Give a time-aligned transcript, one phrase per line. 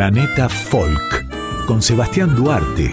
[0.00, 1.26] Planeta Folk
[1.66, 2.90] con Sebastián Duarte.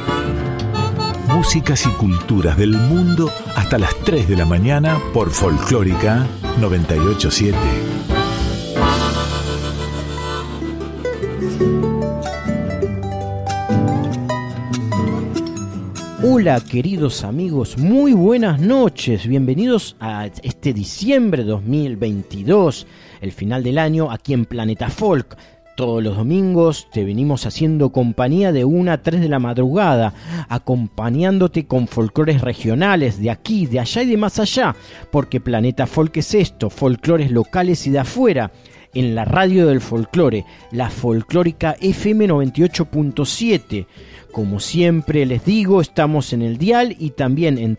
[1.30, 6.28] Músicas y culturas del mundo hasta las 3 de la mañana por Folclórica
[6.60, 7.58] 987.
[16.24, 22.86] Hola queridos amigos, muy buenas noches, bienvenidos a este diciembre 2022,
[23.22, 25.38] el final del año aquí en Planeta Folk.
[25.78, 30.12] Todos los domingos te venimos haciendo compañía de una a 3 de la madrugada,
[30.50, 34.76] acompañándote con folclores regionales de aquí, de allá y de más allá,
[35.12, 38.52] porque Planeta Folk es esto, folclores locales y de afuera
[38.96, 43.86] en la radio del folclore, la folclórica FM 98.7
[44.32, 47.78] como siempre les digo, estamos en el dial y también en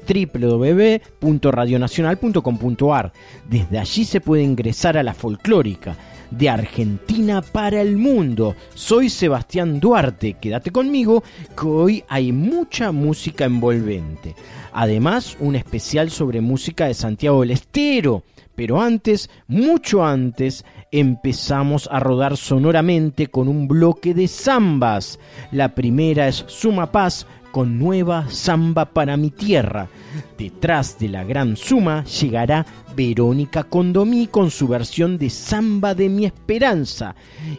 [1.20, 3.12] www.radionacional.com.ar.
[3.48, 5.96] Desde allí se puede ingresar a la folclórica
[6.30, 8.54] de Argentina para el mundo.
[8.74, 11.22] Soy Sebastián Duarte, quédate conmigo
[11.58, 14.34] que hoy hay mucha música envolvente.
[14.72, 18.22] Además, un especial sobre música de Santiago del Estero.
[18.54, 25.20] Pero antes, mucho antes, empezamos a rodar sonoramente con un bloque de zambas.
[25.52, 29.88] La primera es Suma Paz con nueva samba para mi tierra.
[30.36, 36.24] Detrás de la gran suma llegará Verónica Condomí con su versión de Samba de mi
[36.24, 37.14] Esperanza.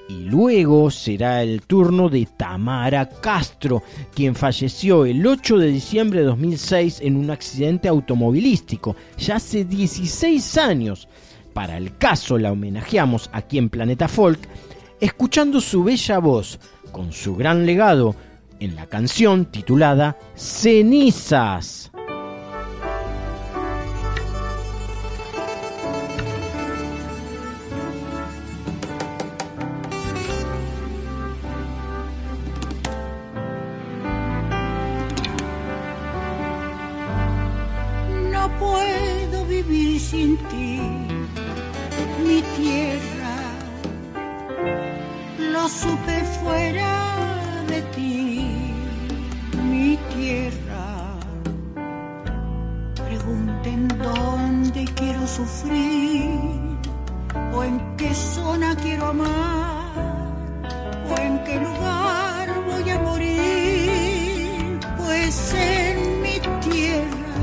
[0.10, 6.26] Y luego será el turno de Tamara Castro, quien falleció el 8 de diciembre de
[6.26, 11.08] 2006 en un accidente automovilístico, ya hace 16 años.
[11.54, 14.40] Para el caso la homenajeamos aquí en Planeta Folk,
[15.00, 16.60] escuchando su bella voz,
[16.92, 18.16] con su gran legado,
[18.60, 21.92] en la canción titulada Cenizas.
[38.32, 40.80] No puedo vivir sin ti,
[42.26, 43.36] mi tierra.
[45.38, 48.49] Lo supe fuera de ti,
[50.30, 50.86] tierra.
[53.04, 56.30] Pregunten dónde quiero sufrir,
[57.56, 59.92] o en qué zona quiero amar,
[61.10, 66.38] o en qué lugar voy a morir, pues en mi
[66.70, 67.36] tierra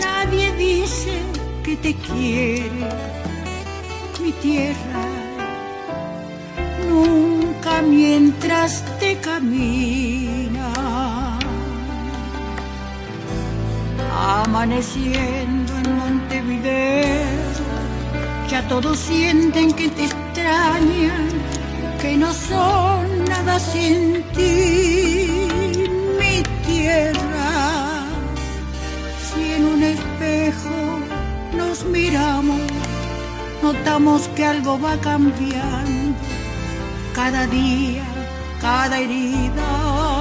[0.00, 1.14] nadie dice
[1.64, 2.88] que te quiere,
[4.22, 5.04] mi tierra
[6.88, 11.17] nunca mientras te camina.
[14.16, 17.26] Amaneciendo en Montevideo,
[18.50, 21.28] ya todos sienten que te extrañan,
[22.00, 25.48] que no son nada sin ti,
[26.18, 28.02] mi tierra.
[29.26, 31.00] Si en un espejo
[31.56, 32.60] nos miramos,
[33.62, 36.18] notamos que algo va cambiando
[37.14, 38.04] cada día,
[38.60, 40.17] cada herida.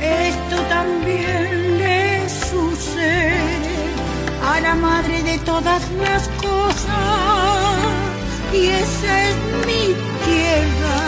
[0.00, 3.76] Esto también le sucede
[4.44, 7.78] a la madre de todas las cosas
[8.52, 9.36] y esa es
[9.66, 9.84] mi
[10.26, 10.98] tierra.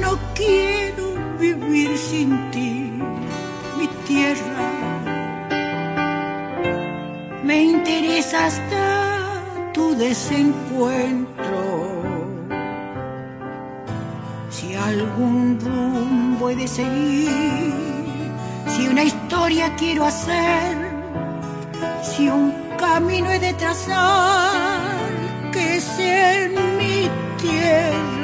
[0.00, 2.92] No quiero vivir sin ti,
[3.78, 4.88] mi tierra
[7.48, 9.40] me interesa hasta
[9.72, 11.37] tu desencuentro.
[16.68, 17.72] Seguir,
[18.68, 20.76] si una historia quiero hacer,
[22.02, 25.10] si un camino he de trazar,
[25.52, 27.08] que sea en mi
[27.40, 28.17] tierra.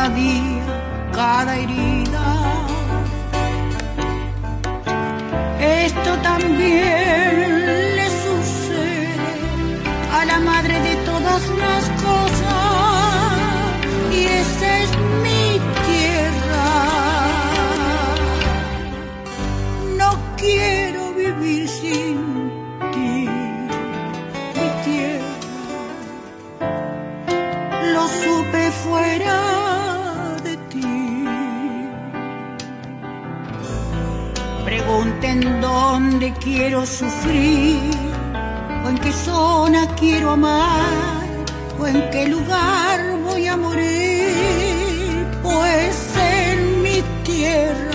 [0.00, 2.24] Cada día, cada herida.
[5.60, 6.89] Esto también
[36.42, 37.90] quiero sufrir,
[38.84, 41.22] o en qué zona quiero amar,
[41.78, 47.89] o en qué lugar voy a morir, pues en mi tierra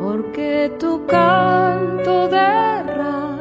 [0.00, 3.39] porque tu canto derrama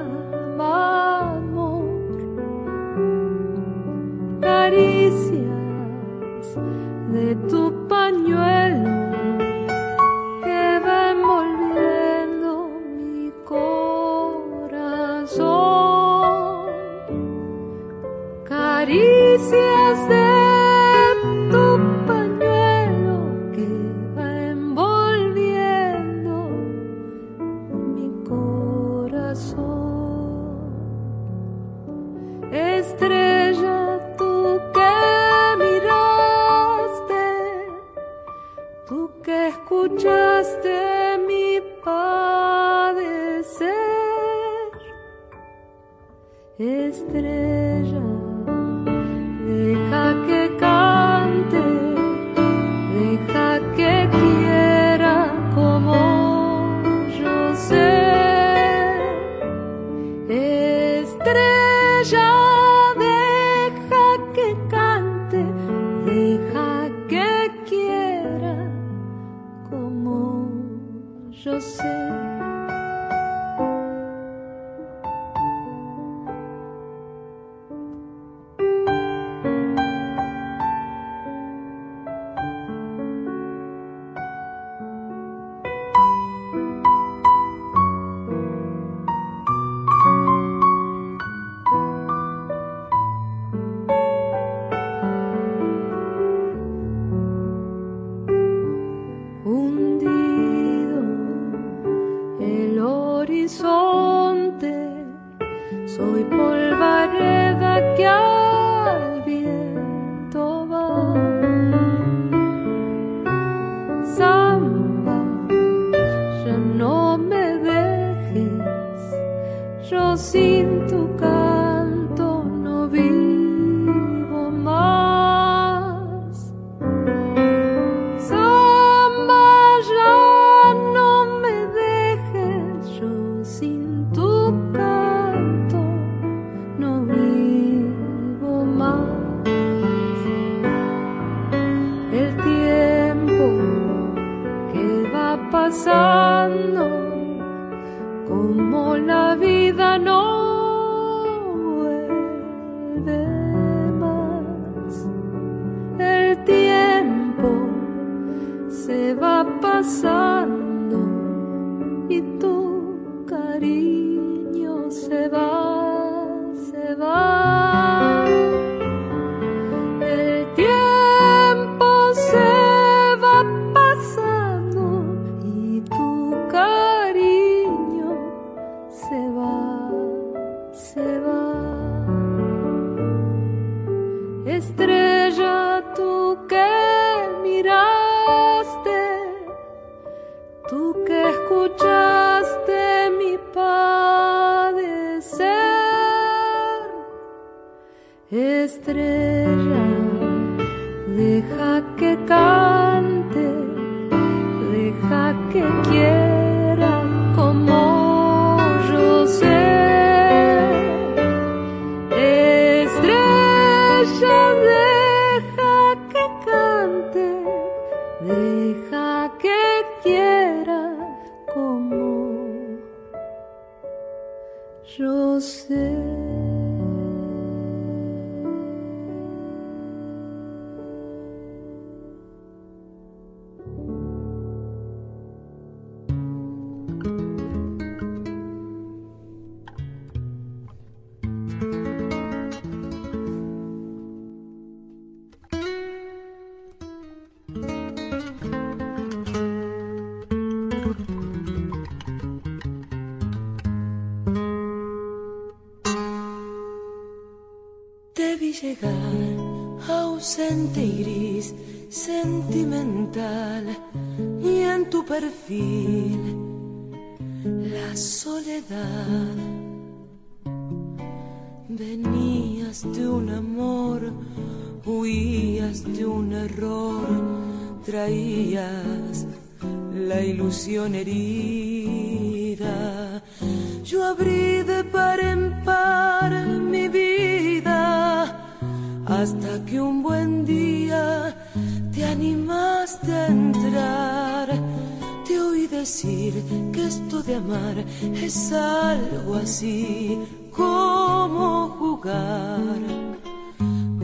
[299.59, 300.17] así,
[300.55, 302.79] cómo jugar,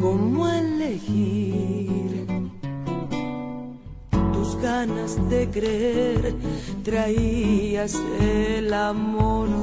[0.01, 2.25] cómo elegir.
[4.33, 6.35] Tus ganas de creer
[6.83, 9.54] traías el amor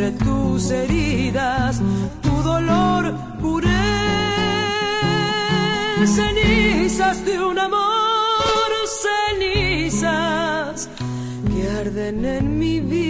[0.00, 1.80] entre tus heridas,
[2.22, 3.68] tu dolor curé.
[6.06, 8.70] Cenizas de un amor,
[9.38, 10.88] cenizas
[11.48, 13.09] que arden en mi vida.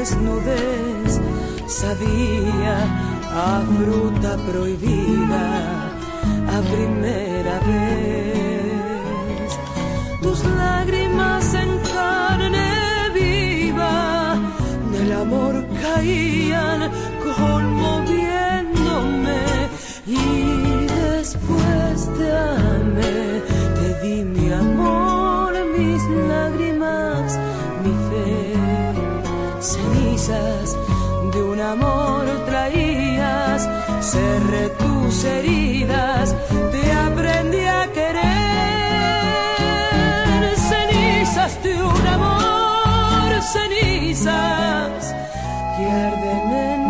[0.00, 1.12] desnudez
[1.66, 2.76] sabía
[3.48, 5.46] a fruta prohibida
[6.56, 9.48] a primera vez.
[10.22, 12.70] Tus lágrimas en carne
[13.14, 13.98] viva
[14.94, 16.80] del amor caían
[17.26, 19.42] conmoviéndome
[20.06, 20.18] y
[21.02, 23.18] después te amé,
[23.78, 25.09] te di mi amor.
[30.30, 33.68] de un amor traías,
[34.00, 36.36] cerré tus heridas,
[36.70, 38.20] te aprendí a querer.
[40.56, 45.14] Cenizas de un amor, cenizas
[45.76, 46.89] que arden en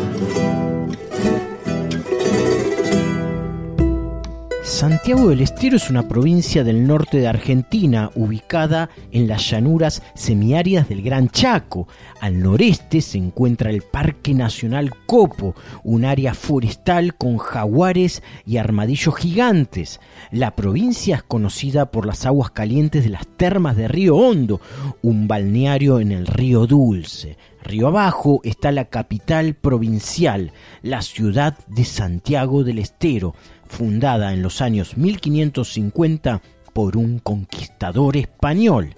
[4.81, 10.89] Santiago del Estero es una provincia del norte de Argentina, ubicada en las llanuras semiáridas
[10.89, 11.87] del Gran Chaco.
[12.19, 19.15] Al noreste se encuentra el Parque Nacional Copo, un área forestal con jaguares y armadillos
[19.17, 19.99] gigantes.
[20.31, 24.61] La provincia es conocida por las aguas calientes de las termas de Río Hondo,
[25.03, 27.37] un balneario en el Río Dulce.
[27.63, 33.35] Río abajo está la capital provincial, la ciudad de Santiago del Estero,
[33.71, 36.41] fundada en los años 1550
[36.73, 38.95] por un conquistador español.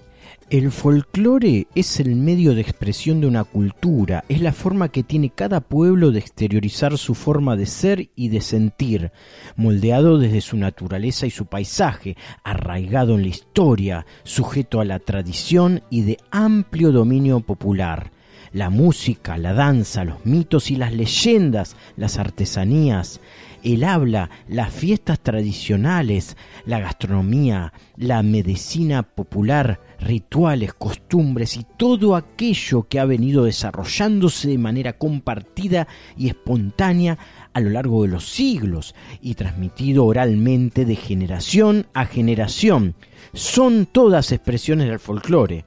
[0.50, 5.30] El folclore es el medio de expresión de una cultura, es la forma que tiene
[5.30, 9.10] cada pueblo de exteriorizar su forma de ser y de sentir,
[9.56, 15.82] moldeado desde su naturaleza y su paisaje, arraigado en la historia, sujeto a la tradición
[15.88, 18.12] y de amplio dominio popular.
[18.52, 23.20] La música, la danza, los mitos y las leyendas, las artesanías,
[23.64, 32.82] el habla, las fiestas tradicionales, la gastronomía, la medicina popular, rituales, costumbres y todo aquello
[32.84, 37.18] que ha venido desarrollándose de manera compartida y espontánea
[37.54, 42.94] a lo largo de los siglos y transmitido oralmente de generación a generación.
[43.32, 45.64] Son todas expresiones del folclore.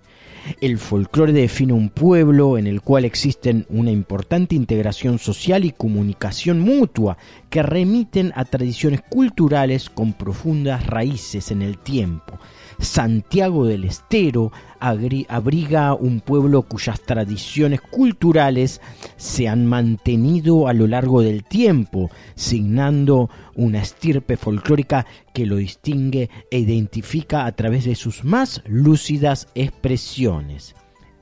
[0.61, 6.59] El folclore define un pueblo en el cual existen una importante integración social y comunicación
[6.59, 7.17] mutua
[7.49, 12.39] que remiten a tradiciones culturales con profundas raíces en el tiempo.
[12.79, 18.81] Santiago del Estero abriga un pueblo cuyas tradiciones culturales
[19.15, 26.29] se han mantenido a lo largo del tiempo, signando una estirpe folclórica que lo distingue
[26.51, 30.75] e identifica a través de sus más lúcidas expresiones.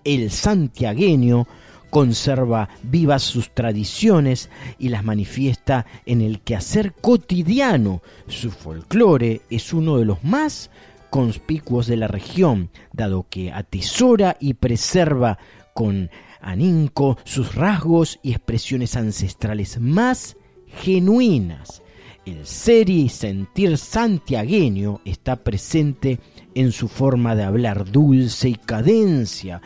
[0.04, 1.48] El santiagueño
[1.90, 8.02] conserva vivas sus tradiciones y las manifiesta en el quehacer cotidiano.
[8.28, 10.72] Su folclore es uno de los más
[11.16, 15.38] conspicuos de la región, dado que atesora y preserva
[15.74, 16.10] con
[16.42, 20.36] aninco sus rasgos y expresiones ancestrales más
[20.68, 21.82] genuinas.
[22.26, 26.20] El ser y sentir santiagueño está presente
[26.54, 29.62] en su forma de hablar dulce y cadencia,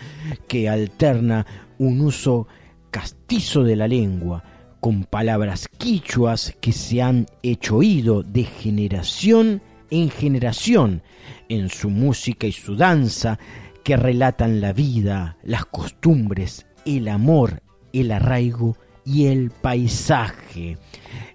[0.48, 1.48] que alterna
[1.80, 2.48] un uso
[2.92, 4.44] castizo de la lengua,
[4.80, 11.02] con palabras quichuas que se han hecho oído de generación en generación
[11.50, 13.40] en su música y su danza
[13.84, 17.62] que relatan la vida, las costumbres, el amor,
[17.94, 20.78] el arraigo y el paisaje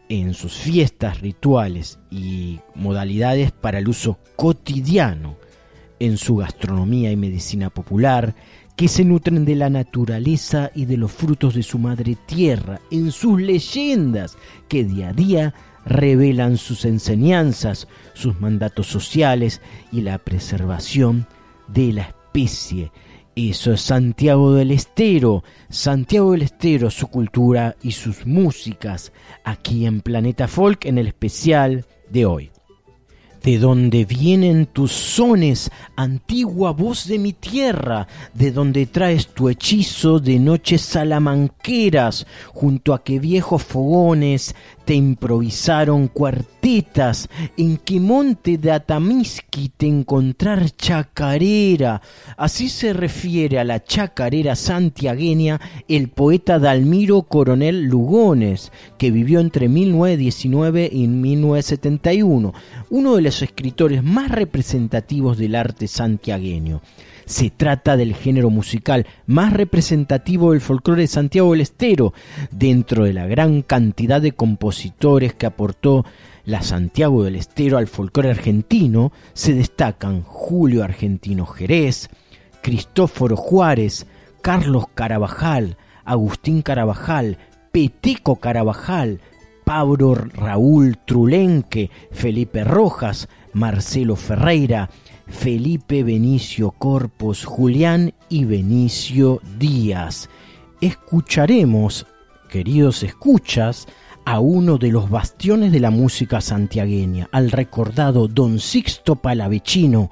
[0.08, 5.36] en sus fiestas, rituales y modalidades para el uso cotidiano,
[5.98, 8.34] en su gastronomía y medicina popular,
[8.76, 13.12] que se nutren de la naturaleza y de los frutos de su madre tierra, en
[13.12, 14.36] sus leyendas
[14.68, 15.54] que día a día
[15.86, 19.60] revelan sus enseñanzas, sus mandatos sociales
[19.92, 21.26] y la preservación
[21.68, 22.90] de la especie.
[23.36, 30.02] Eso es Santiago del Estero, Santiago del Estero, su cultura y sus músicas, aquí en
[30.02, 32.50] Planeta Folk en el especial de hoy.
[33.44, 38.08] ¿De dónde vienen tus sones, antigua voz de mi tierra?
[38.32, 46.08] ¿De dónde traes tu hechizo de noches salamanqueras, junto a que viejos fogones te improvisaron
[46.08, 47.28] cuartetas?
[47.56, 52.02] ¿En qué monte de Atamisqui te encontrar chacarera?
[52.36, 59.68] Así se refiere a la chacarera santiagueña el poeta Dalmiro Coronel Lugones, que vivió entre
[59.68, 62.52] 1919 y 1971,
[62.90, 66.80] uno de los escritores más representativos del arte santiagueño.
[67.26, 72.12] Se trata del género musical más representativo del folclore de Santiago del Estero,
[72.50, 76.04] dentro de la gran cantidad de compositores que aportó
[76.44, 82.10] la Santiago del Estero al folclore argentino, se destacan Julio Argentino Jerez,
[82.62, 84.06] Cristóforo Juárez,
[84.42, 87.38] Carlos Carabajal, Agustín Carabajal,
[87.72, 89.20] Peteco Carabajal,
[89.64, 94.90] Pablo Raúl Trulenque, Felipe Rojas, Marcelo Ferreira,
[95.26, 100.28] Felipe Benicio Corpus, Julián y Benicio Díaz.
[100.80, 102.06] Escucharemos,
[102.48, 103.86] queridos escuchas,
[104.24, 110.10] a uno de los bastiones de la música santiagueña, al recordado Don Sixto Palavecino,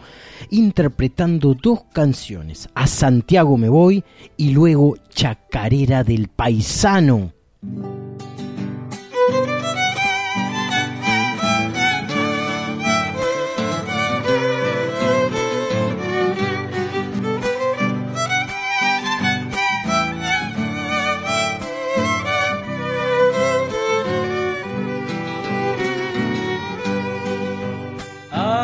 [0.50, 4.04] interpretando dos canciones, A Santiago me voy
[4.36, 7.32] y luego Chacarera del Paisano.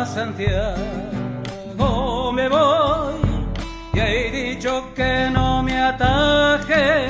[0.06, 0.72] Santiago
[2.32, 3.14] me voy
[3.92, 7.08] y he dicho que no me ataje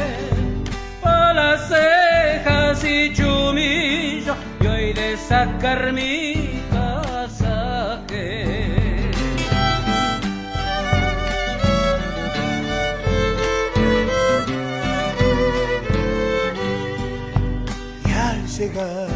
[1.03, 8.47] por las cejas y chumillo y hoy de sacar mi pasaje.
[18.07, 19.09] Y al llegar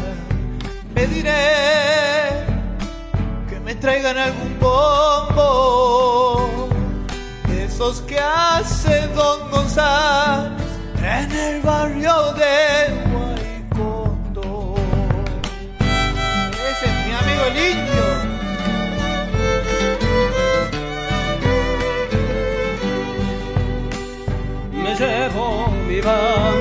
[0.93, 2.32] me diré
[3.83, 6.49] traigan algún bombo
[7.51, 10.53] esos que hace Don González
[10.99, 14.75] en el barrio de Guaycondo.
[16.71, 18.07] Ese es mi amigo el.
[24.81, 25.45] Me llevo
[25.89, 26.52] mi bandoneón,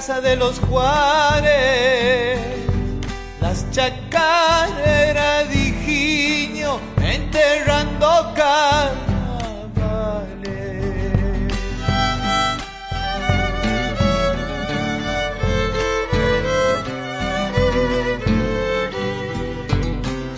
[0.00, 2.40] casa de los Juárez,
[3.38, 5.60] las chacareras de
[7.02, 9.02] enterrando carnavales.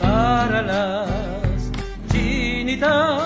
[0.00, 1.70] Para las
[2.10, 3.22] chinitas,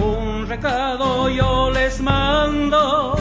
[0.00, 3.18] un recado yo les mando.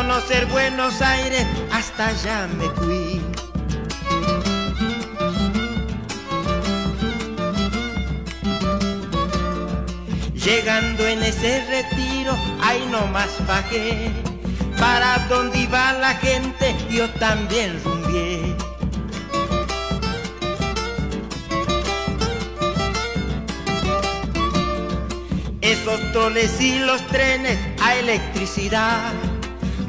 [0.00, 3.20] Conocer Buenos Aires, hasta allá me fui.
[10.32, 14.10] Llegando en ese retiro, ahí nomás bajé.
[14.78, 18.56] Para donde iba la gente, yo también rumbié.
[25.60, 29.12] Esos troles y los trenes a electricidad.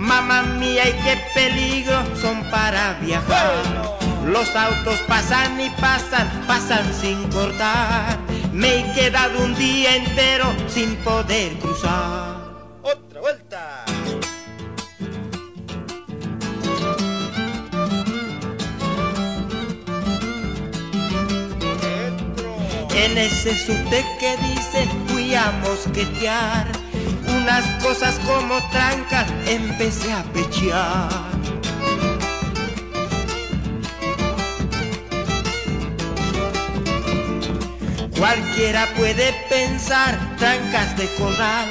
[0.02, 4.00] Mamá mía, y qué peligro son para viajar.
[4.26, 8.18] Los autos pasan y pasan, pasan sin cortar.
[8.52, 12.36] Me he quedado un día entero sin poder cruzar.
[12.82, 13.86] Otra vuelta.
[22.96, 26.91] En ese subte que dice fui a mosquetear.
[27.42, 31.10] Unas cosas como trancas empecé a pechear.
[38.16, 41.68] Cualquiera puede pensar trancas de corral.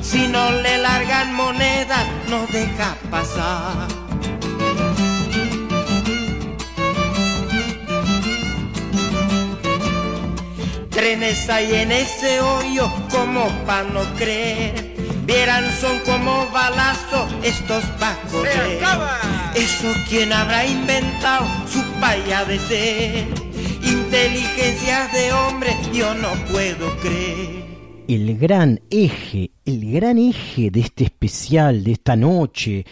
[0.00, 4.03] Si no le largan monedas, no deja pasar.
[11.04, 14.96] Trenes hay en ese hoyo como pa' no creer.
[15.26, 18.78] Vieran son como balazo estos va a correr.
[18.78, 19.20] acaba.
[19.54, 23.26] Eso quien habrá inventado su paya de ser.
[23.82, 27.64] Inteligencia de hombre yo no puedo creer.
[28.08, 32.86] el gran eje, el gran eje de este especial, de esta noche,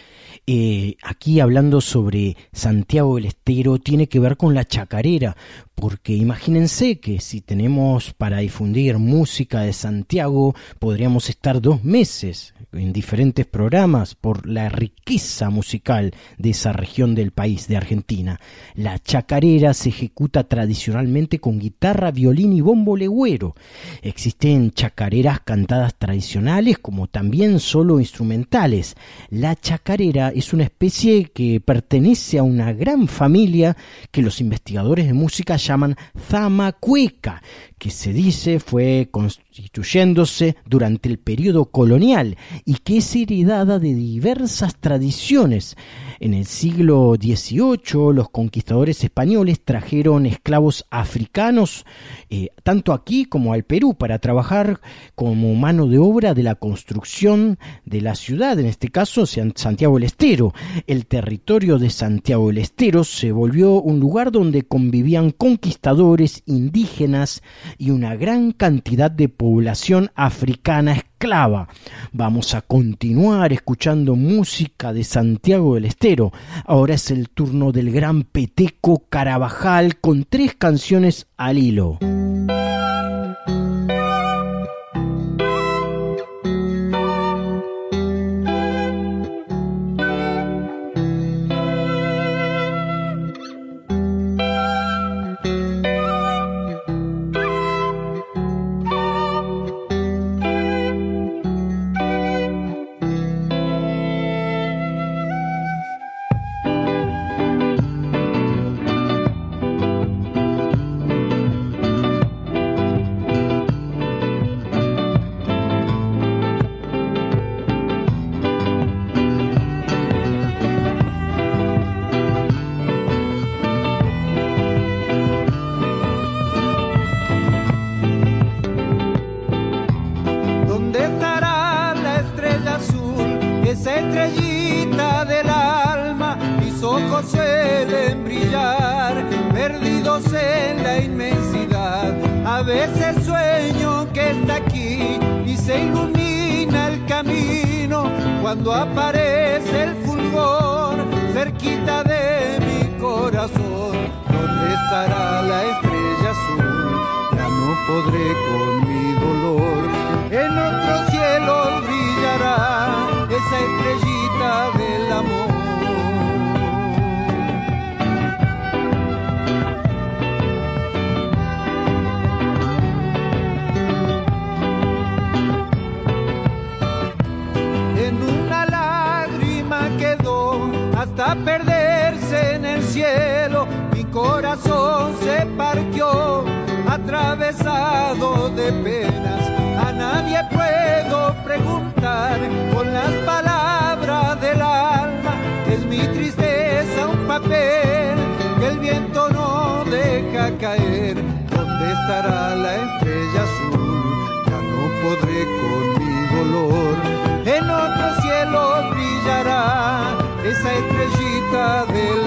[0.46, 5.36] eh, aquí hablando sobre Santiago del Estero tiene que ver con la chacarera,
[5.74, 12.92] porque imagínense que si tenemos para difundir música de Santiago, podríamos estar dos meses en
[12.92, 18.40] diferentes programas por la riqueza musical de esa región del país, de Argentina.
[18.74, 23.54] La chacarera se ejecuta tradicionalmente con guitarra, violín y bombo legüero.
[24.02, 28.94] Existen chacareras cantadas tradicionales como también solo instrumentales.
[29.30, 33.76] La chacarera es una especie que pertenece a una gran familia
[34.10, 35.96] que los investigadores de música llaman
[36.28, 37.42] zamacueca,
[37.78, 44.76] que se dice fue constituyéndose durante el periodo colonial y que es heredada de diversas
[44.76, 45.76] tradiciones.
[46.22, 51.84] En el siglo XVIII los conquistadores españoles trajeron esclavos africanos
[52.30, 54.80] eh, tanto aquí como al Perú para trabajar
[55.16, 60.04] como mano de obra de la construcción de la ciudad, en este caso Santiago del
[60.04, 60.54] Estero.
[60.86, 67.42] El territorio de Santiago del Estero se volvió un lugar donde convivían conquistadores, indígenas
[67.78, 71.02] y una gran cantidad de población africana
[72.10, 76.32] Vamos a continuar escuchando música de Santiago del Estero.
[76.64, 82.00] Ahora es el turno del gran Peteco Carabajal con tres canciones al hilo.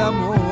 [0.06, 0.45] amor.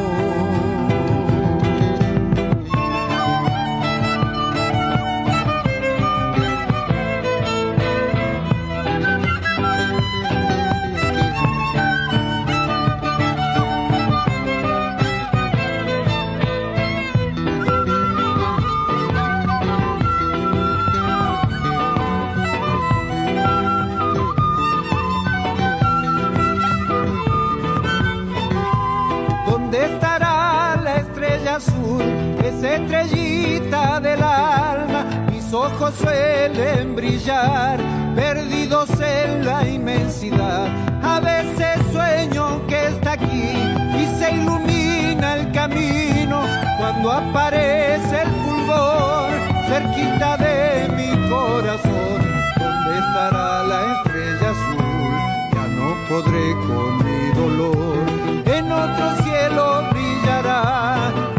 [35.92, 37.80] Suelen brillar,
[38.16, 40.68] perdidos en la inmensidad.
[41.04, 43.54] A veces sueño que está aquí
[44.00, 46.42] y se ilumina el camino
[46.78, 49.32] cuando aparece el fulgor
[49.68, 52.20] cerquita de mi corazón.
[52.60, 55.14] ¿Dónde estará la estrella azul?
[55.54, 58.06] Ya no podré con mi dolor.
[58.46, 61.33] En otro cielo brillará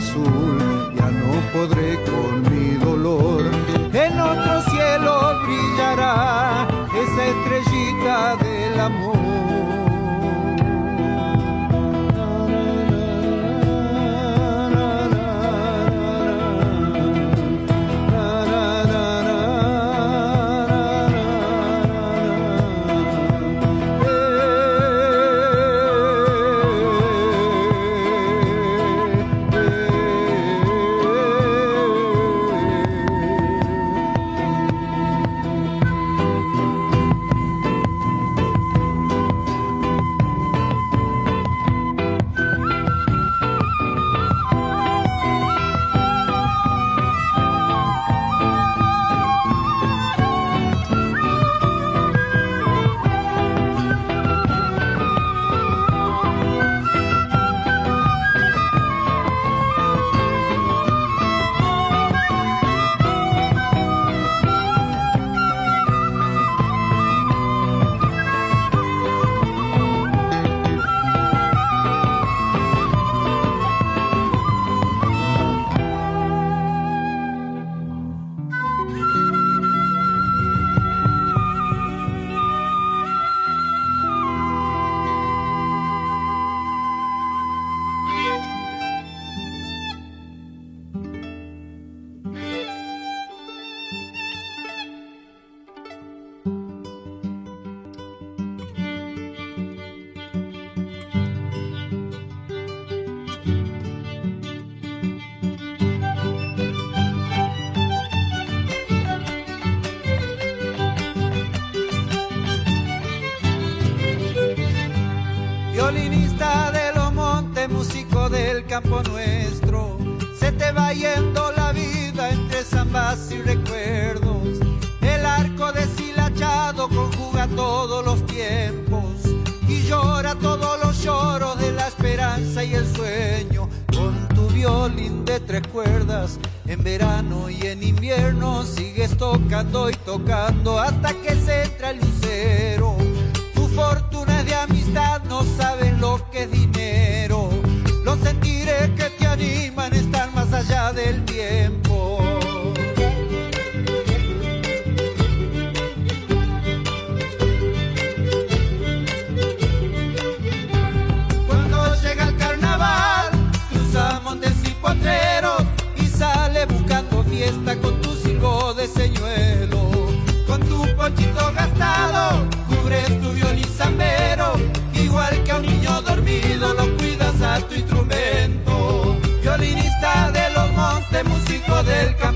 [0.00, 0.58] azul,
[0.96, 3.42] ya no podré con mi dolor.
[3.92, 5.12] En otro cielo
[5.44, 6.66] brillará
[7.02, 8.99] esa estrellita del amor.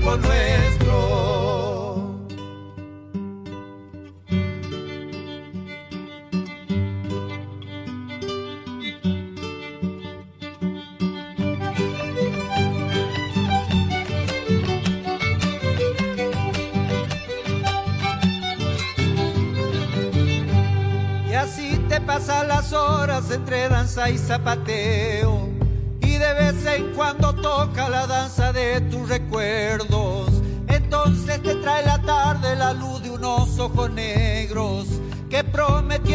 [0.05, 0.54] One nuevo.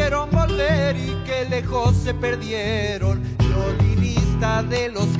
[0.01, 3.21] quisieron volver y que lejos se perdieron.
[3.37, 5.10] Violinista de los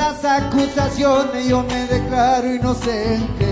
[0.00, 3.48] las acusaciones yo me declaro inocente.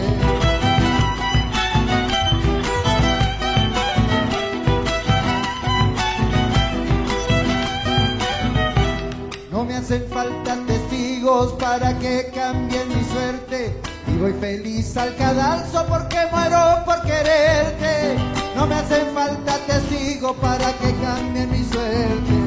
[9.52, 13.78] No me hacen falta testigos para que cambien mi suerte.
[14.06, 18.16] Y voy feliz al cadalso porque muero por quererte.
[18.56, 22.37] No me hacen falta testigos para que cambien mi suerte.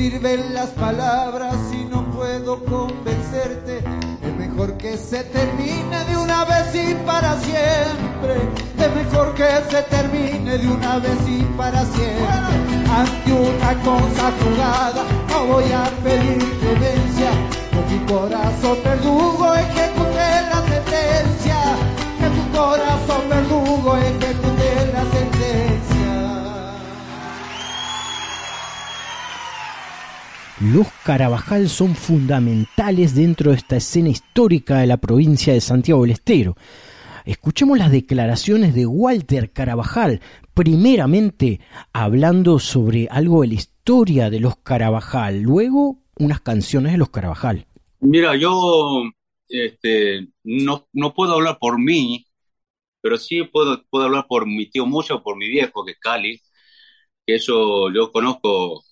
[0.00, 3.84] sirven las palabras y no puedo convencerte?
[4.22, 8.34] Es mejor que se termine de una vez y para siempre.
[8.78, 12.76] Es mejor que se termine de una vez y para siempre.
[12.98, 17.30] Ante una cosa jugada no voy a pedir clemencia.
[17.70, 21.58] Con mi corazón perdugo ejecuté la sentencia.
[22.20, 25.39] Que tu corazón perdugo ejecuté la sentencia.
[30.60, 36.10] Los Carabajal son fundamentales dentro de esta escena histórica de la provincia de Santiago del
[36.10, 36.54] Estero.
[37.24, 40.20] Escuchemos las declaraciones de Walter Carabajal,
[40.52, 41.60] primeramente
[41.94, 47.66] hablando sobre algo de la historia de los Carabajal, luego unas canciones de los Carabajal.
[48.00, 49.04] Mira, yo
[49.48, 52.26] este, no, no puedo hablar por mí,
[53.00, 56.38] pero sí puedo, puedo hablar por mi tío Mucho por mi viejo, que es Cali,
[57.26, 58.84] que eso yo conozco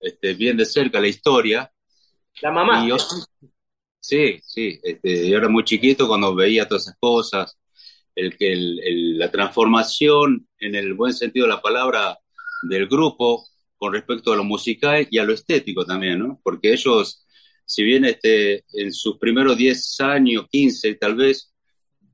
[0.00, 1.70] este, bien de cerca la historia.
[2.42, 2.84] La mamá.
[2.84, 2.96] Y yo,
[4.00, 7.58] sí, sí, este, yo era muy chiquito cuando veía todas esas cosas,
[8.14, 12.18] el, que el, el- la transformación en el buen sentido de la palabra
[12.70, 16.40] del grupo con respecto a lo musical y a lo estético también, ¿no?
[16.44, 17.26] Porque ellos,
[17.64, 21.52] si bien este, en sus primeros 10 años, 15 tal vez,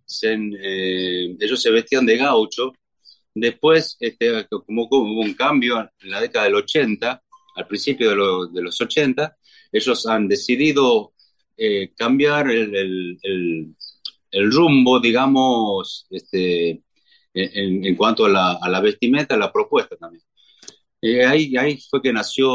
[0.05, 2.73] se, eh, ellos se vestían de gaucho,
[3.35, 7.22] después este, como como hubo un cambio en la década del 80,
[7.57, 9.37] al principio de, lo- de los 80,
[9.73, 11.13] ellos han decidido
[11.57, 13.77] eh, cambiar el, el- el-
[14.31, 16.71] el rumbo, digamos, este,
[17.35, 20.25] en, en cuanto a la, a la vestimenta, a la propuesta también.
[21.01, 22.49] Y ahí, ahí fue que nació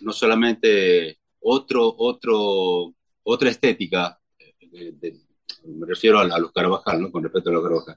[0.00, 2.94] no solamente otro, otro,
[3.24, 5.20] otra estética, eh, de-
[5.64, 7.10] me refiero a, a los Carvajal, ¿no?
[7.12, 7.96] Con respecto a los Carvajal.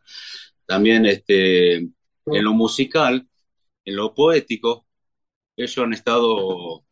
[0.65, 1.91] También este, en
[2.25, 3.27] lo musical,
[3.85, 4.85] en lo poético,
[5.55, 6.83] ellos han estado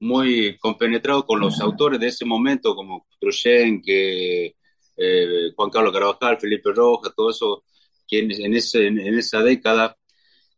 [0.00, 4.56] muy compenetrados con los autores de ese momento, como Truyen, que
[4.96, 7.64] eh, Juan Carlos Carvajal, Felipe Rojas, todo eso,
[8.08, 8.40] quienes
[8.74, 9.96] en, esa década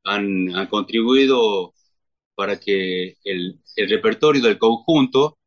[0.05, 1.75] han, contribuido
[2.35, 5.39] para que el, repertorio del conjunto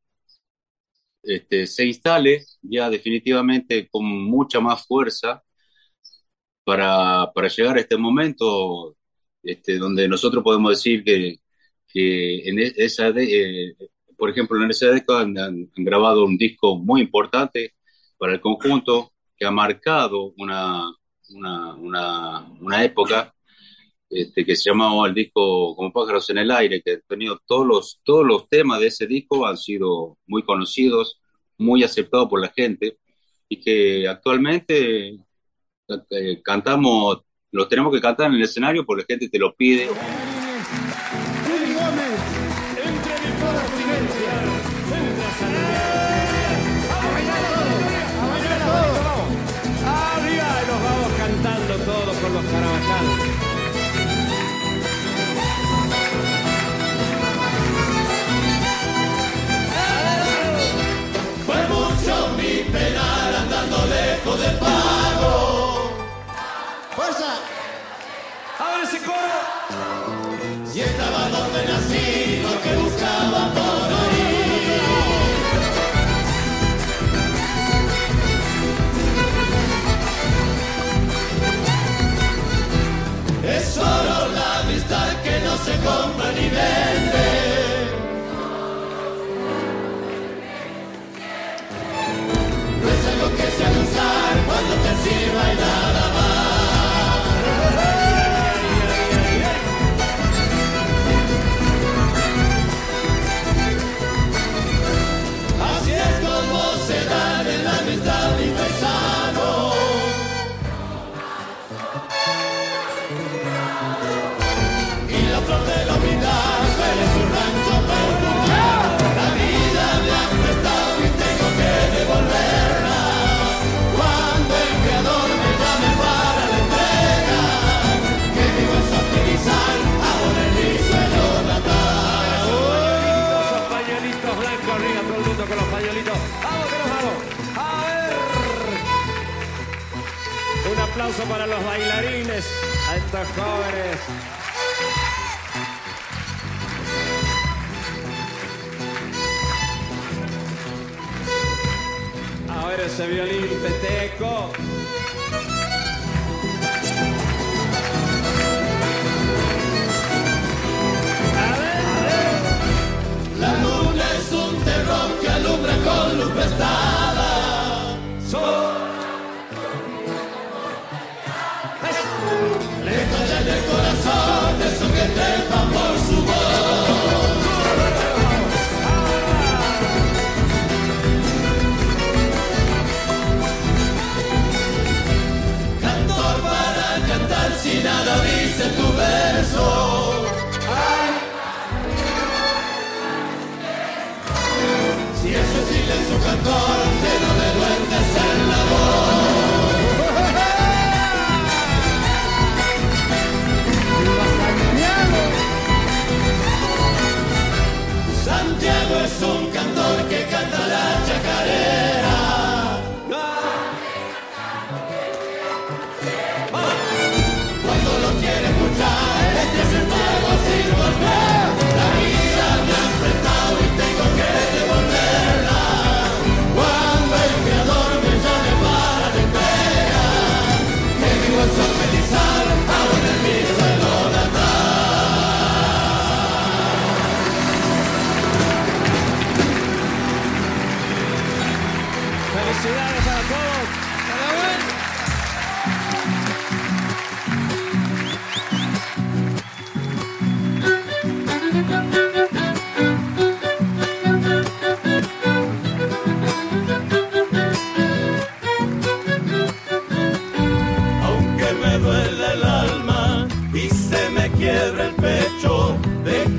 [1.24, 5.44] este, se instale ya definitivamente con mucha más fuerza
[6.64, 8.96] para, para llegar a este momento
[9.44, 11.40] este, donde nosotros podemos decir que,
[11.96, 13.76] que en e- esa de- eh,
[14.18, 17.74] por ejemplo, en esa década han, han- grabado un disco muy importante
[18.18, 20.92] para el conjunto que ha marcado una,
[21.30, 23.34] una, una, una época
[24.10, 27.66] este, que se llamaba el disco Como pájaros en el aire, que ha tenido todos
[27.66, 31.20] los, todos los temas de ese disco han sido muy conocidos,
[31.58, 32.98] muy aceptados por la gente
[33.50, 35.18] y que actualmente
[36.10, 37.22] eh, cantamos,
[37.52, 39.88] los tenemos que cantar en el escenario porque la gente te lo pide.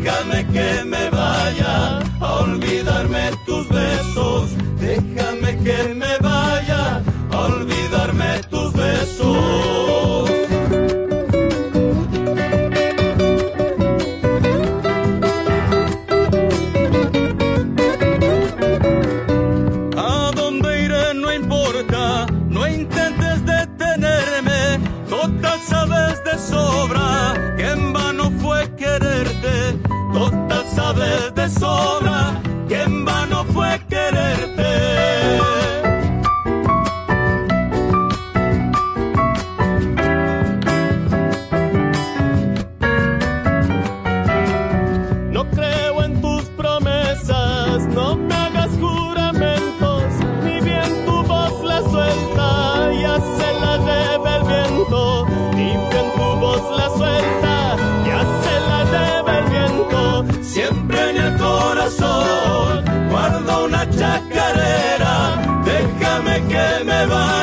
[0.02, 3.30] déjame que me vaya a olvidarme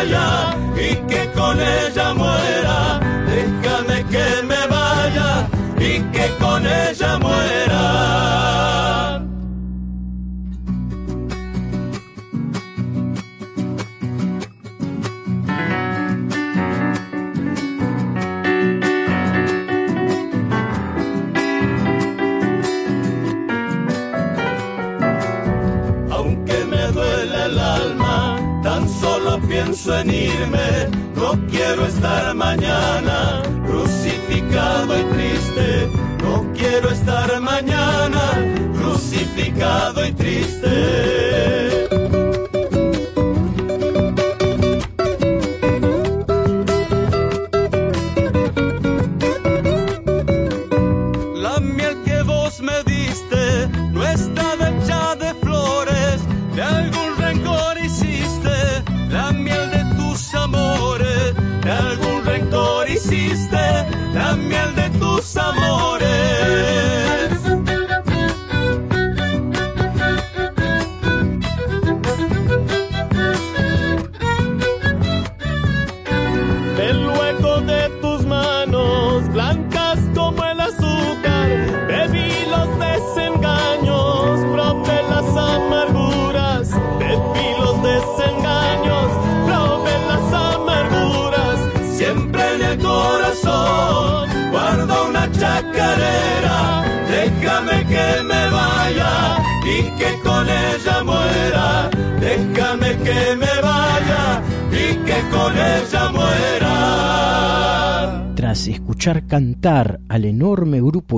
[0.06, 0.43] Yeah.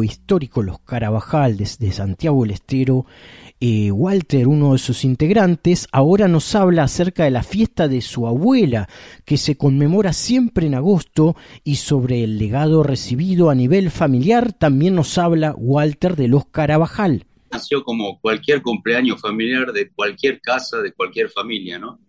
[0.05, 3.05] histórico Los Carabajal de, Santiago del Estero,
[3.59, 8.27] eh, Walter, uno de sus integrantes, ahora nos habla acerca de la fiesta de su
[8.27, 8.87] abuela,
[9.25, 14.95] que se conmemora siempre en agosto, y sobre el legado recibido a nivel familiar también
[14.95, 17.25] nos habla Walter de Los Carabajal.
[17.51, 21.99] Nació como cualquier cumpleaños familiar de cualquier casa, de cualquier familia, ¿no?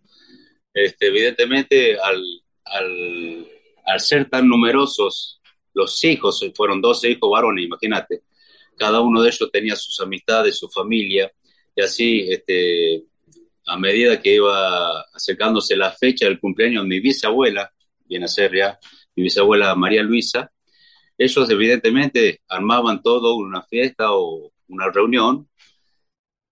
[0.75, 2.23] Este, evidentemente, al,
[2.65, 3.47] al,
[3.87, 5.41] al ser tan numerosos
[5.77, 8.23] los hijos, fueron 12 hijos varones, imagínate.
[8.77, 11.31] Cada uno de ellos tenía sus amistades, su familia,
[11.75, 13.05] y así, este,
[13.67, 17.71] a medida que iba acercándose la fecha del cumpleaños de mi bisabuela,
[18.07, 18.79] viene a ser ya
[19.15, 20.51] mi bisabuela María Luisa,
[21.19, 25.49] ellos evidentemente armaban todo una fiesta o una reunión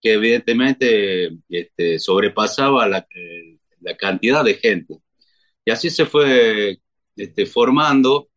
[0.03, 4.99] que evidentemente este, sobrepasaba la, eh, la cantidad de gente.
[5.65, 6.79] Y así se fue
[7.17, 8.29] este, formando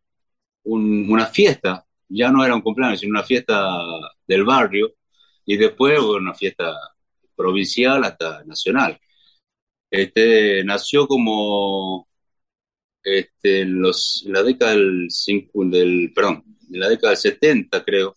[0.67, 3.57] un- una fiesta, ya no era un cumpleaños, sino una fiesta
[4.27, 4.93] del barrio,
[5.45, 6.73] y después una fiesta
[7.35, 8.99] provincial hasta nacional.
[9.91, 12.07] Este, nació como
[13.03, 15.07] este, en, los, en la década del,
[15.71, 18.15] del, perdón, en la década del 70, creo,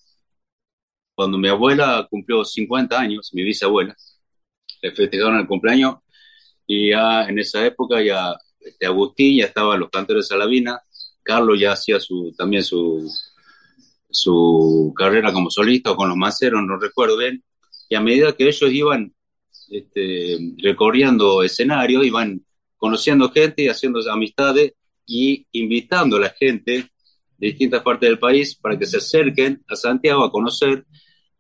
[1.14, 3.94] cuando mi abuela cumplió 50 años, mi bisabuela,
[4.82, 5.96] le festejaron el cumpleaños.
[6.66, 10.80] Y ya en esa época ya este, Agustín ya estaba en los cantores de Salavina,
[11.22, 13.10] Carlos ya hacía su, también su,
[14.10, 17.42] su carrera como solista o con los maceros, no recuerdo bien,
[17.88, 19.12] y a medida que ellos iban
[19.70, 22.44] este, recorriendo escenarios, iban
[22.76, 24.72] conociendo gente y haciendo amistades
[25.06, 26.88] y invitando a la gente
[27.36, 30.84] de distintas partes del país para que se acerquen a Santiago a conocer,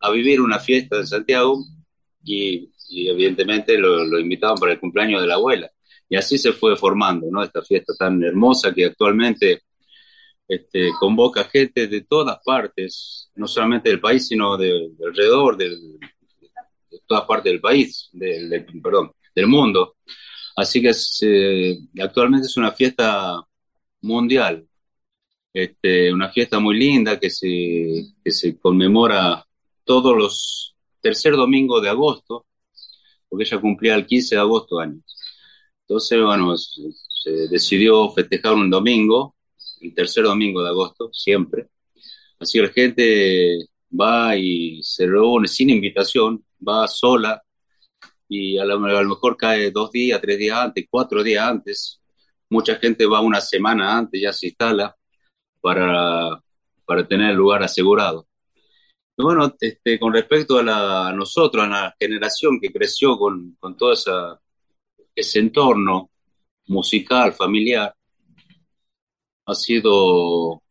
[0.00, 1.64] a vivir una fiesta en Santiago
[2.24, 5.70] y, evidentemente lo, lo invitaban para el cumpleaños de la abuela.
[6.08, 7.42] Y así se fue formando, ¿no?
[7.42, 9.62] Esta fiesta tan hermosa que actualmente
[10.50, 15.98] este, convoca gente de todas partes, no solamente del país, sino de, de alrededor del-
[16.90, 19.96] de todas partes del país, del- perdón, del mundo.
[20.56, 23.40] Así que es, eh, actualmente es una fiesta
[24.02, 24.66] mundial,
[25.52, 27.48] este, una fiesta muy linda que se,
[28.24, 29.44] que se conmemora
[29.84, 32.46] todos los tercer domingo de agosto,
[33.28, 35.02] porque ella cumplía el 15 de agosto años.
[35.82, 39.36] Entonces, bueno, se, se decidió festejar un domingo,
[39.80, 41.68] el tercer domingo de agosto, siempre.
[42.38, 43.68] Así que la gente
[43.98, 47.42] va y se reúne sin invitación, va sola
[48.28, 52.00] y a lo, a mejor cae dos días, tres días antes, cuatro días antes.
[52.48, 54.96] Mucha gente va una semana antes, ya se instala
[55.60, 56.40] para,
[56.84, 58.26] para tener el lugar asegurado.
[59.16, 63.92] Bueno, este, con respecto a, la, nosotros, a la generación que creció con, con todo
[63.92, 64.40] esa,
[65.14, 66.10] ese entorno
[66.68, 67.94] musical, familiar,
[69.46, 70.62] ha sido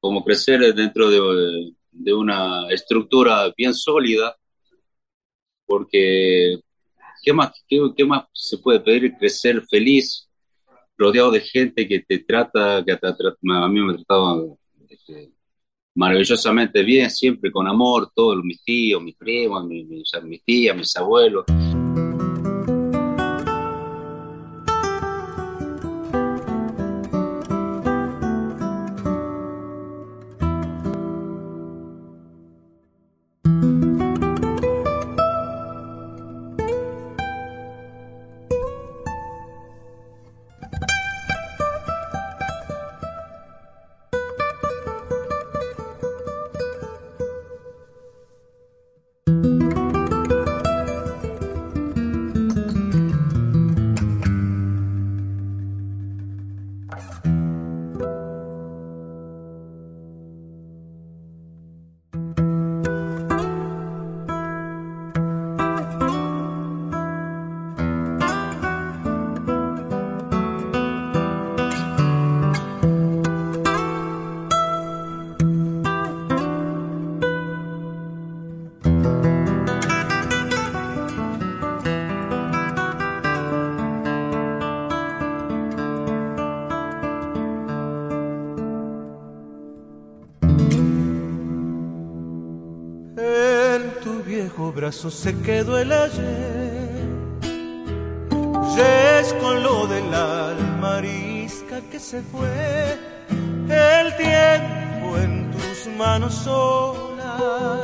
[0.00, 4.36] como crecer dentro de, una estructura bien sólida,
[5.66, 6.58] porque
[7.22, 9.14] ¿qué más, qué, más se puede pedir?
[9.16, 10.28] Crecer feliz,
[10.96, 15.32] rodeado de gente que te trata, que te, a mí me tratado este,
[15.94, 20.96] maravillosamente bien, siempre con amor, todos mis tíos, mis primos, mis, mis, mis tías, mis
[20.96, 21.44] abuelos.
[94.72, 97.02] Tu brazo se quedó el ayer.
[98.76, 102.98] Yes con lo del alma arisca que se fue.
[103.68, 107.80] El tiempo en tus manos solas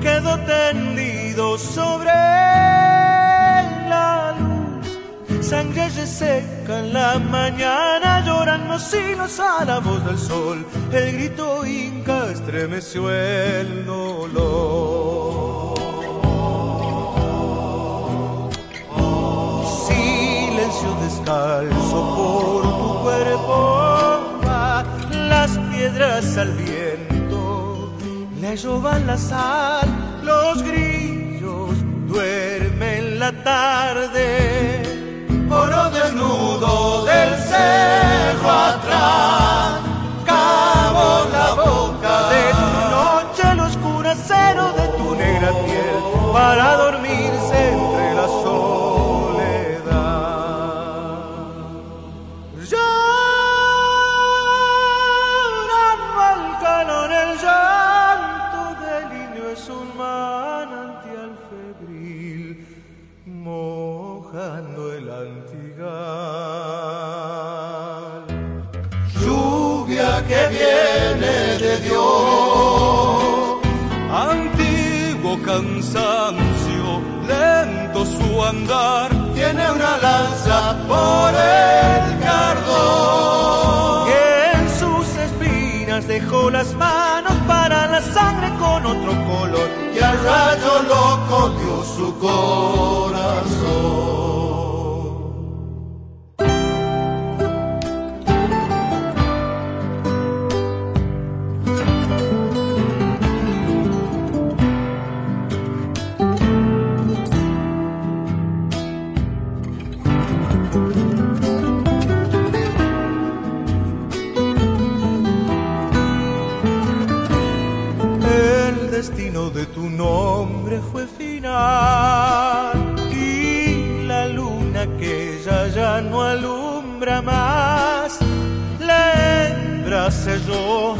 [0.00, 2.12] quedó tendido sobre
[3.88, 5.46] la luz.
[5.46, 10.64] Sangre seca en la mañana lloran los hilos a la voz del sol.
[10.92, 14.89] El grito inca estremeció el dolor.
[21.30, 24.84] Descalzo por tu cuerpo, va,
[25.28, 27.92] las piedras al viento
[28.40, 29.88] le roban la sal,
[30.24, 31.70] los grillos
[32.08, 34.82] duermen la tarde.
[35.50, 37.49] Oro desnudo del cerro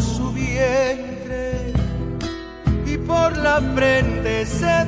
[0.00, 1.72] su vientre
[2.86, 4.86] y por la frente se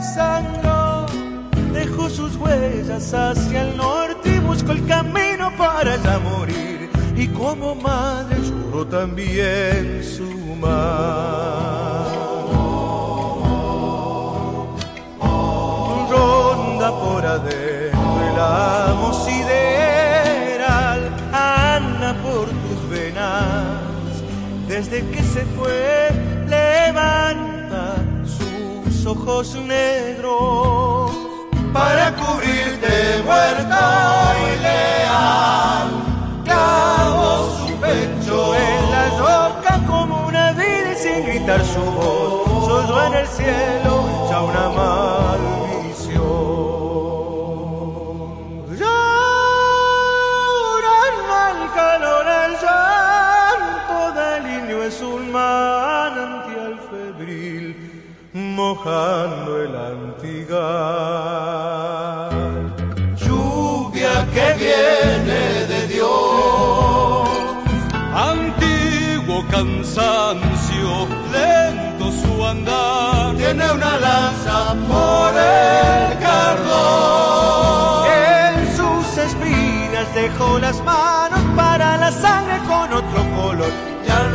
[0.00, 1.06] desangró.
[1.72, 6.90] Dejó sus huellas hacia el norte y buscó el camino para ya morir.
[7.16, 12.04] Y como madre lloró también su mar.
[16.10, 19.03] Ronda por adentro el amo
[24.74, 26.10] Desde que se fue,
[26.48, 27.94] levanta
[28.26, 31.12] sus ojos negros
[31.72, 35.90] para cubrirte muerta y leal.
[36.44, 42.66] Clavó su pecho en la roca como una vida y sin gritar su voz.
[42.66, 45.13] Solo en el cielo ya una maldición.
[58.54, 60.54] Mojando el antigal.
[63.16, 67.28] lluvia que viene de Dios.
[68.14, 73.34] Antiguo cansancio, lento su andar.
[73.36, 78.06] Tiene una lanza por el cardón.
[78.06, 83.72] En sus espinas dejó las manos para la sangre con otro color.
[84.06, 84.30] Y al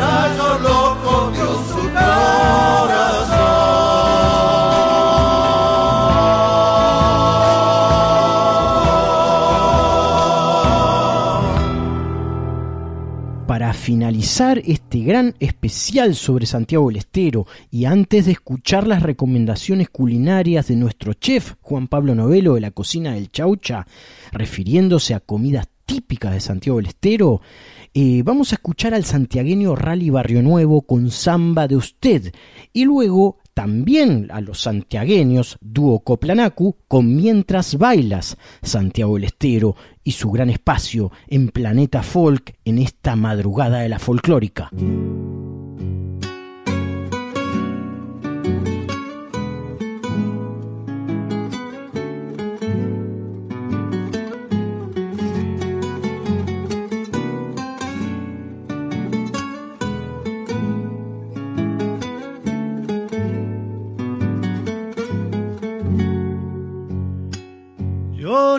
[13.89, 20.67] finalizar este gran especial sobre Santiago del Estero y antes de escuchar las recomendaciones culinarias
[20.67, 23.87] de nuestro chef Juan Pablo Novelo de la cocina del Chaucha,
[24.31, 27.41] refiriéndose a comidas típicas de Santiago del Estero,
[27.95, 32.31] eh, vamos a escuchar al santiagueño Rally Barrio Nuevo con Samba de Usted
[32.71, 40.13] y luego también a los santiagueños dúo Coplanacu con Mientras Bailas, Santiago del Estero y
[40.13, 44.69] su gran espacio en Planeta Folk en esta madrugada de la folclórica.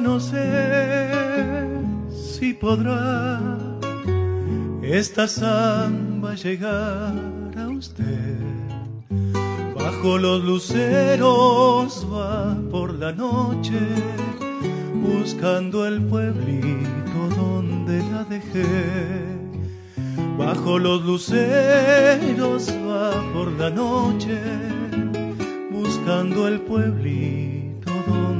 [0.02, 1.68] No sé
[2.10, 3.38] si podrá
[4.82, 7.12] esta samba llegar
[7.56, 8.38] a usted.
[9.74, 13.78] Bajo los luceros va por la noche
[14.94, 18.64] buscando el pueblito donde la dejé.
[20.38, 24.40] Bajo los luceros va por la noche
[25.70, 28.39] buscando el pueblito donde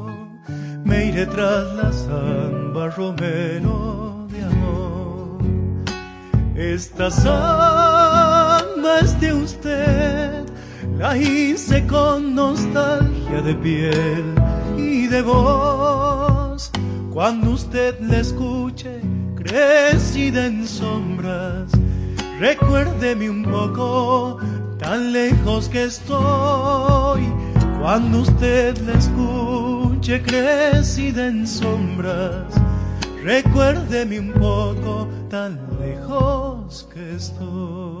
[0.91, 5.39] me iré tras la samba romero de amor.
[6.55, 10.43] Esta samba es de usted,
[10.97, 14.35] la hice con nostalgia de piel
[14.77, 16.69] y de voz.
[17.13, 18.99] Cuando usted la escuche,
[19.35, 21.71] crecida en sombras,
[22.39, 24.39] Recuérdeme un poco,
[24.79, 27.21] tan lejos que estoy.
[27.81, 32.53] Cuando usted la escuche crecida en sombras,
[33.23, 38.00] recuérdeme un poco, tan lejos que estoy.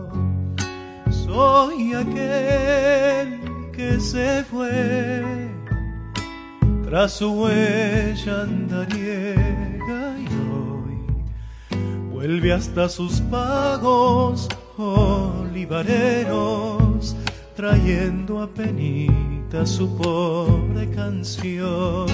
[1.33, 3.39] Soy aquel
[3.71, 5.23] que se fue
[6.83, 10.97] tras su huella andariega y hoy
[12.11, 15.95] vuelve hasta sus pagos olivareros
[17.55, 22.07] trayendo a penita su pobre canción.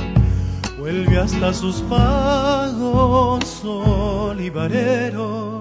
[0.77, 5.56] Vuelve hasta sus pagos olivareros,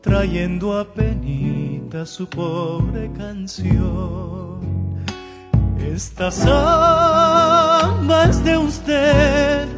[0.00, 4.60] trayendo a penita su pobre canción.
[5.78, 9.68] Esta samba es de usted,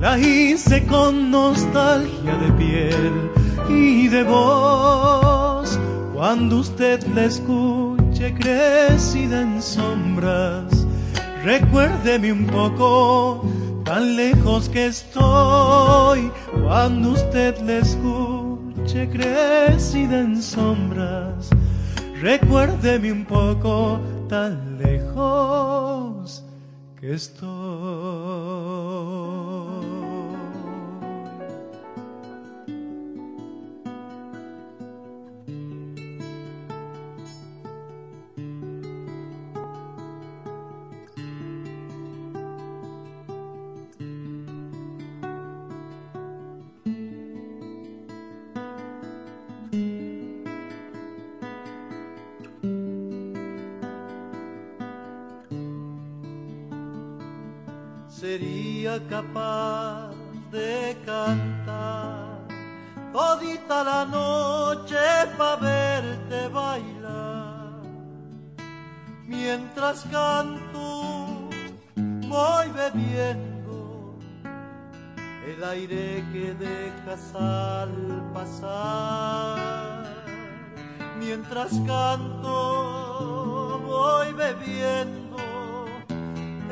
[0.00, 3.30] la hice con nostalgia de piel
[3.68, 5.78] y de voz.
[6.14, 10.86] Cuando usted la escuche crecida en sombras,
[11.44, 13.44] recuérdeme un poco
[13.84, 16.30] tan lejos que estoy
[16.62, 18.41] cuando usted le escuche
[18.84, 21.50] crecida en sombras.
[22.20, 26.44] Recuérdeme un poco tan lejos
[27.00, 27.42] que estoy.
[59.08, 60.14] Capaz
[60.50, 62.22] de cantar
[63.12, 64.96] todita la noche
[65.36, 67.80] pa' verte bailar.
[69.26, 71.48] Mientras canto
[72.28, 74.18] voy bebiendo
[75.46, 80.06] el aire que dejas al pasar.
[81.18, 82.58] Mientras canto
[83.86, 85.21] voy bebiendo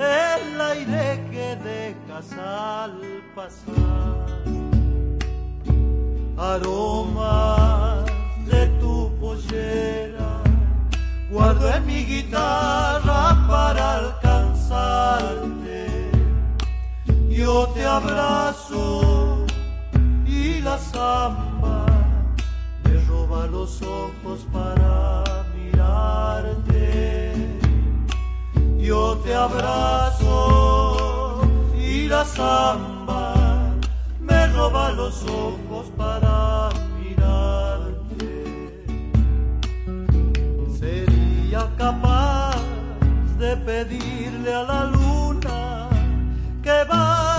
[0.01, 3.01] el aire que dejas al
[3.34, 4.26] pasar.
[6.36, 8.05] Aromas
[8.46, 10.40] de tu pollera
[11.30, 15.86] guardo en mi guitarra para alcanzarte.
[17.28, 19.44] Yo te abrazo
[20.26, 21.86] y la samba
[22.84, 27.49] me roba los ojos para mirarte
[28.91, 30.28] yo te abrazo
[31.78, 33.34] y la samba
[34.18, 38.32] me roba los ojos para mirarte.
[40.80, 42.57] Sería capaz
[43.38, 45.88] de pedirle a la luna
[46.64, 47.30] que baile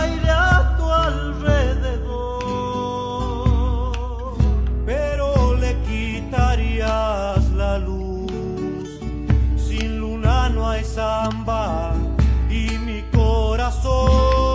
[10.94, 11.94] samba
[12.50, 14.51] y mi corazón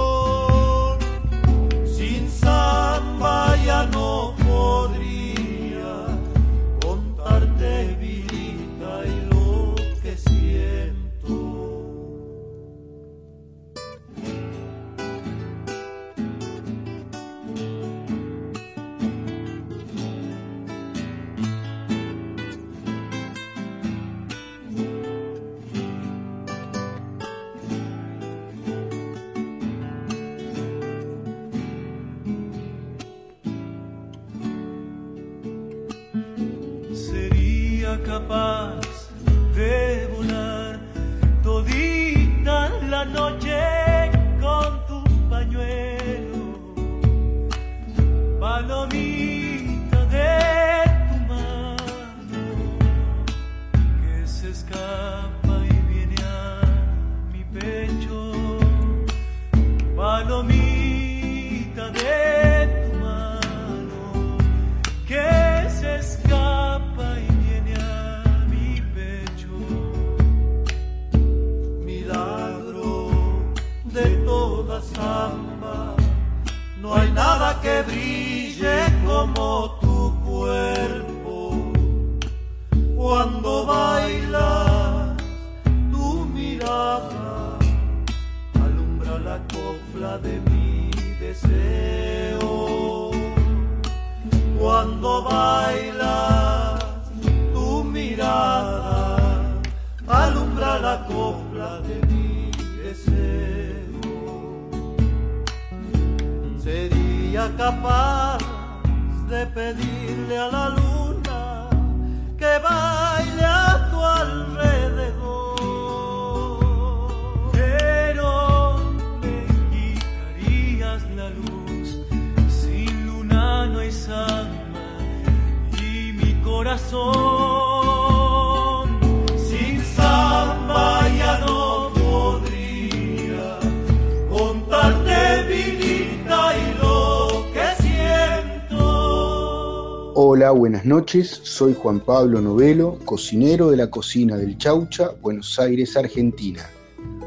[140.86, 141.40] noches.
[141.42, 146.64] Soy Juan Pablo Novelo, cocinero de la cocina del Chaucha, Buenos Aires, Argentina.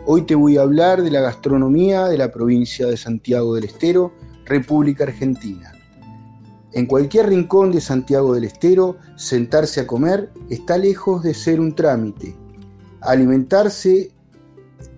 [0.06, 4.14] Hoy te voy a hablar de la gastronomía de la provincia de Santiago del Estero,
[4.46, 5.74] República Argentina.
[6.72, 11.76] En cualquier rincón de Santiago del Estero, sentarse a comer está lejos de ser un
[11.76, 12.36] trámite.
[13.02, 14.12] Alimentarse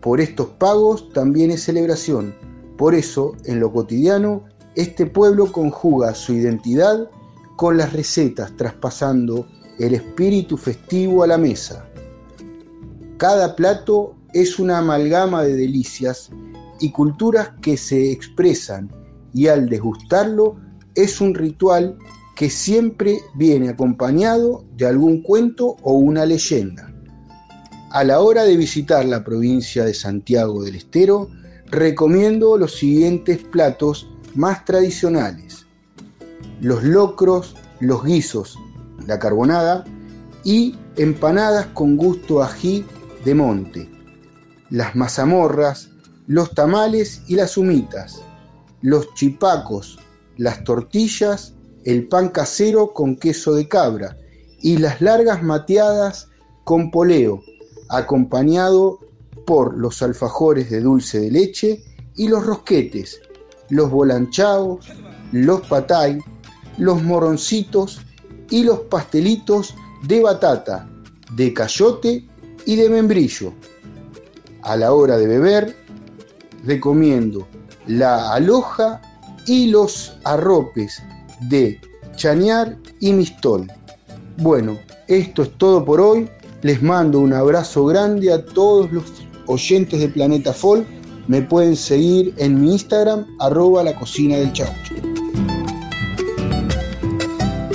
[0.02, 2.36] por estos pagos también es celebración.
[2.78, 4.44] Por eso, en lo cotidiano,
[4.76, 7.10] este pueblo conjuga su identidad
[7.56, 9.48] con las recetas, traspasando
[9.80, 11.86] el espíritu festivo a la mesa.
[13.18, 16.30] Cada plato es una amalgama de delicias
[16.80, 18.92] y culturas que se expresan
[19.34, 20.58] y al desgustarlo
[20.96, 21.98] es un ritual
[22.36, 26.92] que siempre viene acompañado de algún cuento o una leyenda.
[27.92, 31.30] A la hora de visitar la provincia de Santiago del Estero,
[31.68, 35.61] recomiendo los siguientes platos más tradicionales.
[36.62, 38.58] Los locros, los guisos,
[39.08, 39.84] la carbonada
[40.44, 42.86] y empanadas con gusto ají
[43.26, 43.90] de monte,
[44.70, 45.90] las mazamorras,
[46.28, 48.22] los tamales y las humitas,
[48.82, 50.00] los chipacos,
[50.38, 54.16] las tortillas, el pan casero con queso de cabra
[54.62, 56.30] y las largas mateadas
[56.64, 57.42] con poleo,
[57.90, 59.00] acompañado
[59.46, 61.84] por los alfajores de dulce de leche
[62.16, 63.20] y los rosquetes,
[63.70, 64.88] los bolanchaos,
[65.32, 66.20] los patay,
[66.82, 68.02] los moroncitos
[68.50, 69.76] y los pastelitos
[70.08, 70.90] de batata,
[71.36, 72.28] de cayote
[72.66, 73.54] y de membrillo.
[74.64, 75.78] A la hora de beber,
[76.66, 77.48] recomiendo
[77.86, 79.00] la aloja
[79.46, 81.04] y los arropes
[81.50, 81.80] de
[82.16, 83.72] chañar y mistol.
[84.38, 86.28] Bueno, esto es todo por hoy.
[86.64, 89.04] Les mando un abrazo grande a todos los
[89.46, 90.88] oyentes de Planeta Folk.
[91.28, 94.96] Me pueden seguir en mi Instagram, arroba la cocina del chaucho.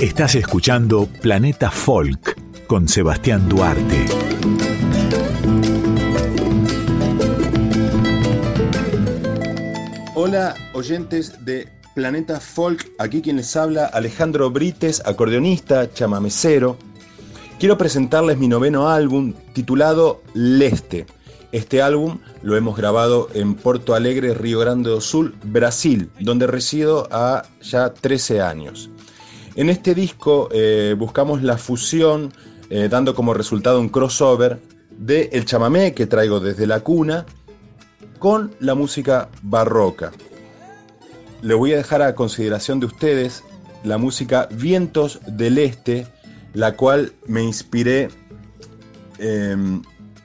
[0.01, 4.05] Estás escuchando Planeta Folk con Sebastián Duarte.
[10.13, 16.77] Hola oyentes de Planeta Folk, aquí quien les habla Alejandro Brites, acordeonista, chamamecero.
[17.57, 21.07] Quiero presentarles mi noveno álbum titulado Leste.
[21.51, 27.07] Este álbum lo hemos grabado en Porto Alegre, Río Grande do Sul, Brasil, donde resido
[27.09, 28.91] a ya 13 años.
[29.57, 32.31] En este disco eh, buscamos la fusión,
[32.69, 34.59] eh, dando como resultado un crossover
[34.91, 37.25] de el chamamé que traigo desde la cuna
[38.19, 40.11] con la música barroca.
[41.41, 43.43] Le voy a dejar a consideración de ustedes
[43.83, 46.05] la música Vientos del Este,
[46.53, 48.09] la cual me inspiré
[49.17, 49.57] eh,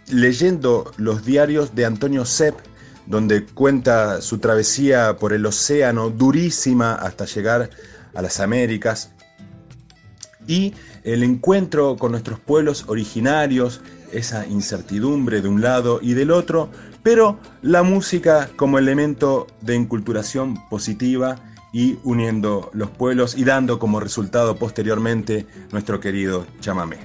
[0.09, 2.59] leyendo los diarios de Antonio Sepp,
[3.07, 7.71] donde cuenta su travesía por el océano durísima hasta llegar
[8.13, 9.13] a las Américas
[10.47, 10.75] y
[11.05, 13.81] el encuentro con nuestros pueblos originarios,
[14.13, 16.71] esa incertidumbre de un lado y del otro,
[17.03, 21.37] pero la música como elemento de enculturación positiva
[21.73, 26.99] y uniendo los pueblos y dando como resultado posteriormente nuestro querido chamamé.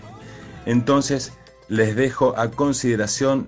[0.65, 1.33] Entonces
[1.69, 3.47] les dejo a consideración,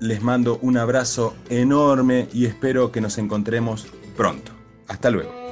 [0.00, 4.52] les mando un abrazo enorme y espero que nos encontremos pronto.
[4.88, 5.45] Hasta luego.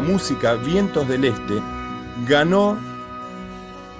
[0.00, 1.60] Música, Vientos del Este,
[2.28, 2.76] ganó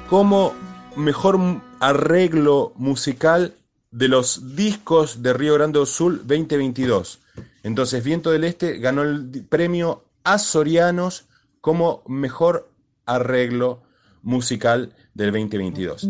[0.08, 0.54] como
[0.96, 1.38] mejor
[1.80, 3.54] arreglo musical
[3.90, 7.20] de los discos de Río Grande do Sul 2022.
[7.62, 11.26] Entonces, Viento del Este ganó el premio Azorianos
[11.60, 12.68] como mejor
[13.06, 13.82] arreglo
[14.22, 16.08] musical del 2022.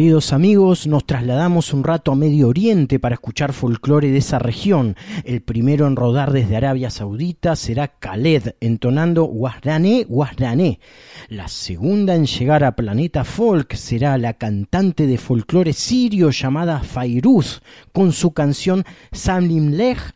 [0.00, 4.96] Queridos amigos, nos trasladamos un rato a Medio Oriente para escuchar folclore de esa región.
[5.24, 10.80] El primero en rodar desde Arabia Saudita será Khaled, entonando Guasrané, Guasrané.
[11.28, 17.60] La segunda en llegar a Planeta Folk será la cantante de folclore sirio llamada Fairuz,
[17.92, 20.14] con su canción Samlimlech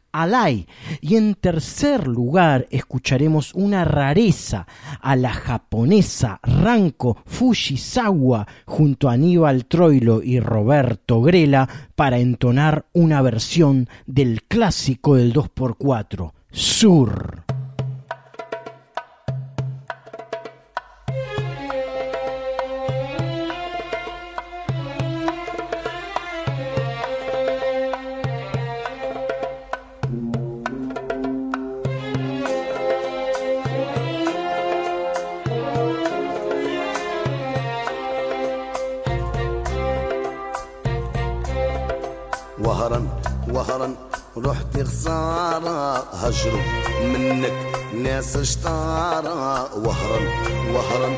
[1.01, 4.67] Y en tercer lugar escucharemos una rareza
[5.01, 13.23] a la japonesa Ranko Fujisawa junto a Aníbal Troilo y Roberto Grela para entonar una
[13.23, 17.45] versión del clásico del 2x4, Sur.
[44.37, 46.61] رحت خسارة هجروا
[47.05, 47.53] منك
[47.95, 50.21] ناس اشطارة وهرا
[50.75, 51.11] وهرا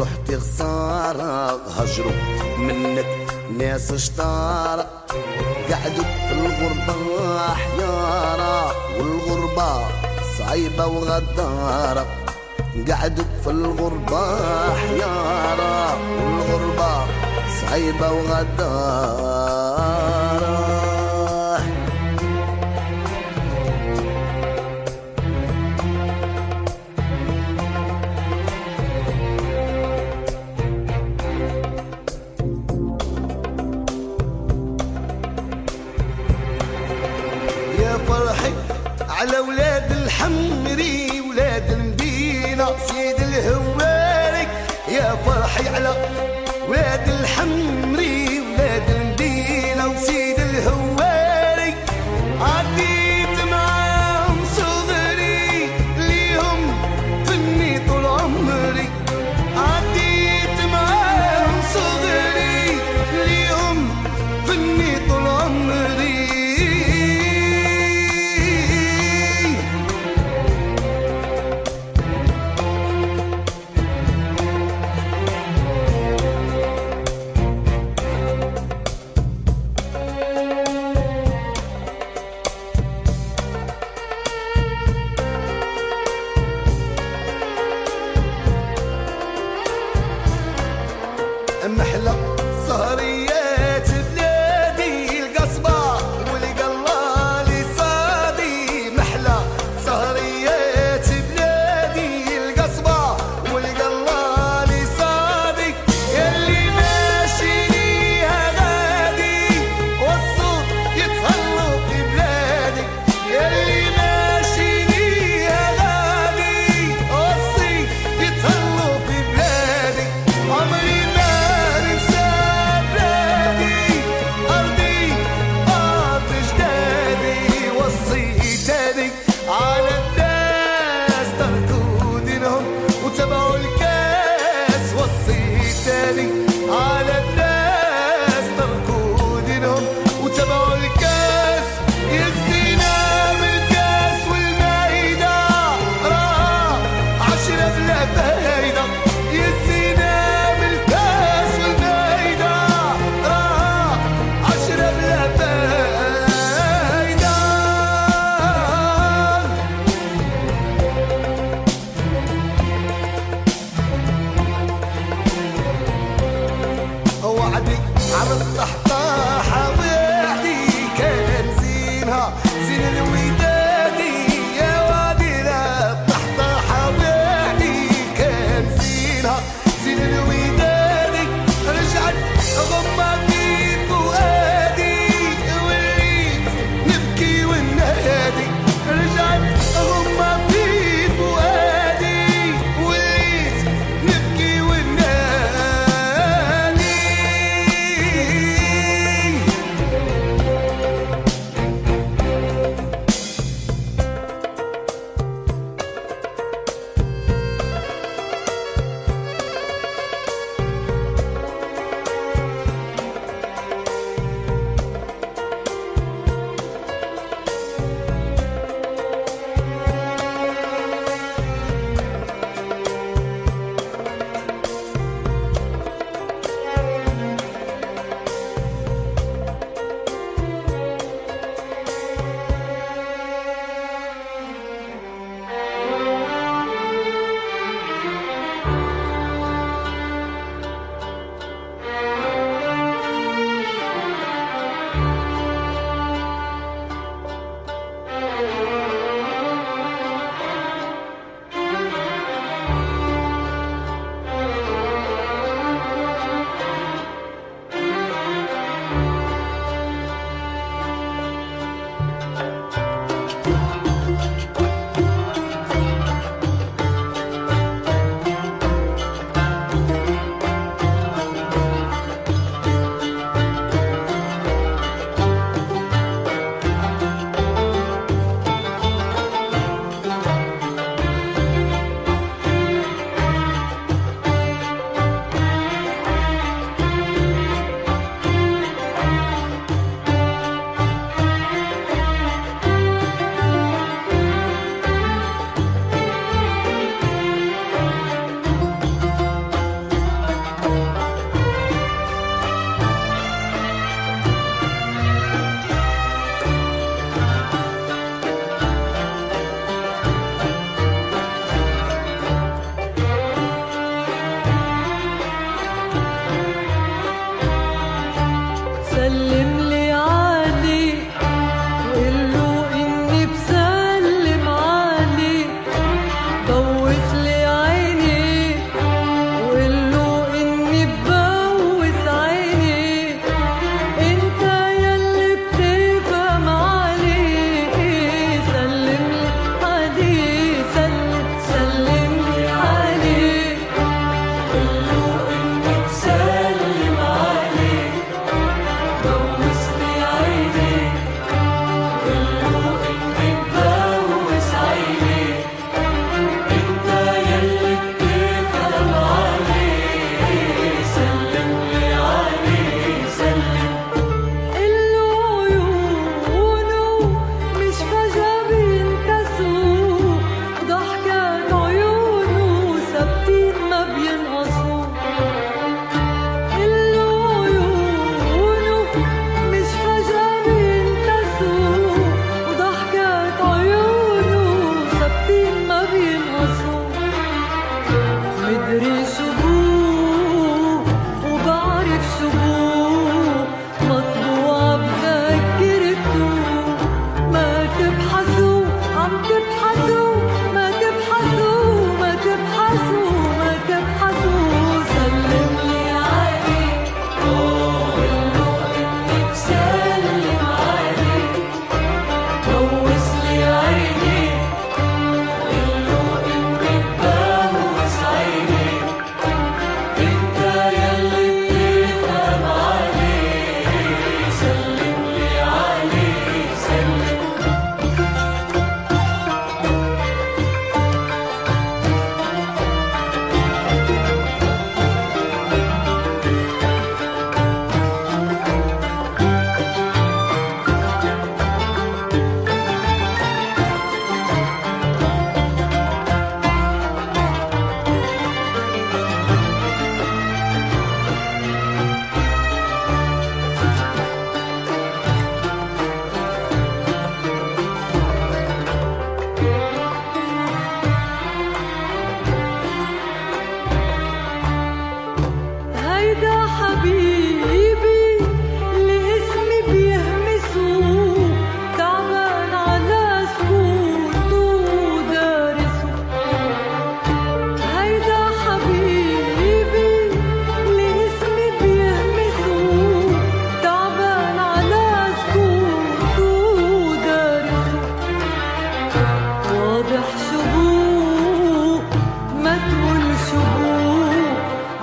[0.00, 2.12] رحت خسارة هجروا
[2.58, 3.06] منك
[3.58, 4.86] ناس اشطارة
[5.70, 9.88] قعدوا في الغربة حيارة والغربة
[10.38, 12.06] صعيبة وغدارة.
[12.90, 17.06] قعدوا في الغربة حيارة والغربة
[17.60, 19.37] صعيبة وغدارة.
[39.28, 42.66] على ولاد الحمري ولاد المدينة.
[42.88, 44.48] سيد الهواري
[44.88, 45.92] يا فرحي على
[46.68, 47.87] ولاد الحمري.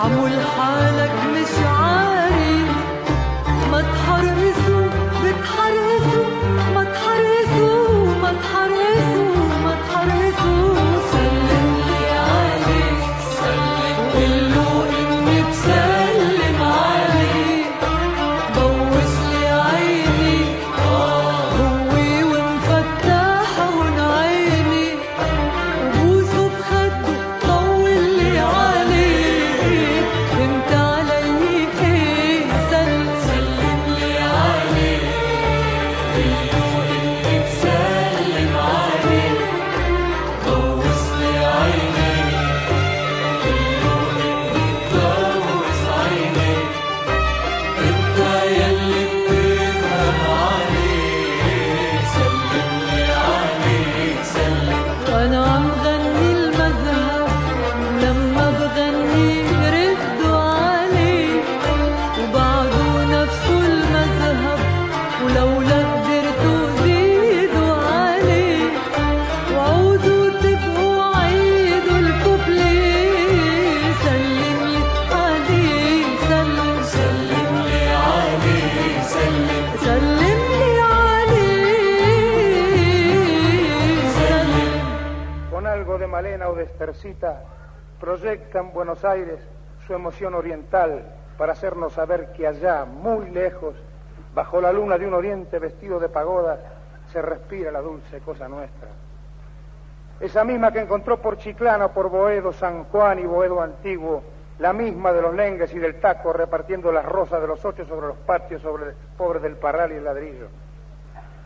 [0.08, 1.75] معمول حالك مش
[86.86, 87.42] Estercita
[88.00, 89.40] proyectan Buenos Aires
[89.88, 91.04] su emoción oriental
[91.36, 93.74] para hacernos saber que allá, muy lejos,
[94.36, 96.60] bajo la luna de un oriente vestido de pagoda,
[97.12, 98.90] se respira la dulce cosa nuestra.
[100.20, 104.22] Esa misma que encontró por Chiclana, por Boedo, San Juan y Boedo Antiguo,
[104.60, 108.08] la misma de los lengues y del taco repartiendo las rosas de los ocho sobre
[108.08, 110.50] los patios, sobre el pobre del parral y el ladrillo.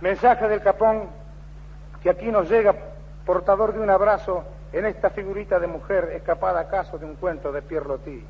[0.01, 1.03] Mensaje del capón
[2.03, 2.75] que aquí nos llega
[3.25, 7.62] portador de un abrazo en esta figurita de mujer escapada acaso de un cuento de
[7.62, 8.24] Pierre Loti.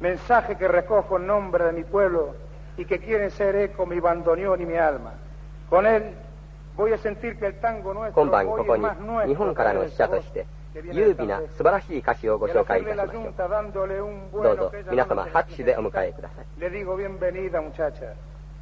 [0.00, 2.34] Mensaje que recojo en nombre de mi pueblo
[2.76, 5.12] y que quiere ser eco mi bandoneón y mi alma.
[5.68, 6.14] Con él
[6.76, 10.46] voy a sentir que el tango nuestro 今晩 hoy ここ es に más nuestro 日本からの使者として
[10.92, 16.96] 優美な素晴らしい歌詞をご紹介いたしましょう Junta dándole un どう bueno ぞ que ella 皆 no 様 nos 拍手でお迎えください Le digo
[16.96, 18.14] bienvenida, muchacha.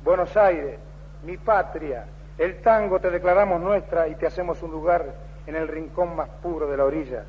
[0.05, 0.79] Buenos Aires,
[1.25, 2.07] mi patria.
[2.39, 5.05] El tango te declaramos nuestra y te hacemos un lugar
[5.47, 7.25] en el rincón más puro de la orilla.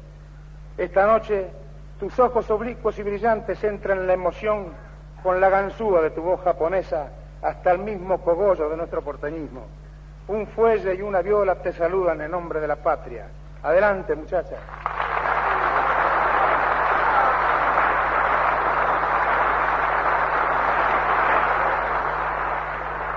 [0.78, 1.48] Esta noche,
[2.00, 4.68] tus ojos oblicuos y brillantes entran en la emoción
[5.24, 7.08] con la ganzúa de tu voz japonesa
[7.42, 9.66] hasta el mismo cogollo de nuestro porteñismo.
[10.28, 13.28] Un fuelle y una viola te saludan en nombre de la patria.
[13.64, 14.58] Adelante, muchacha.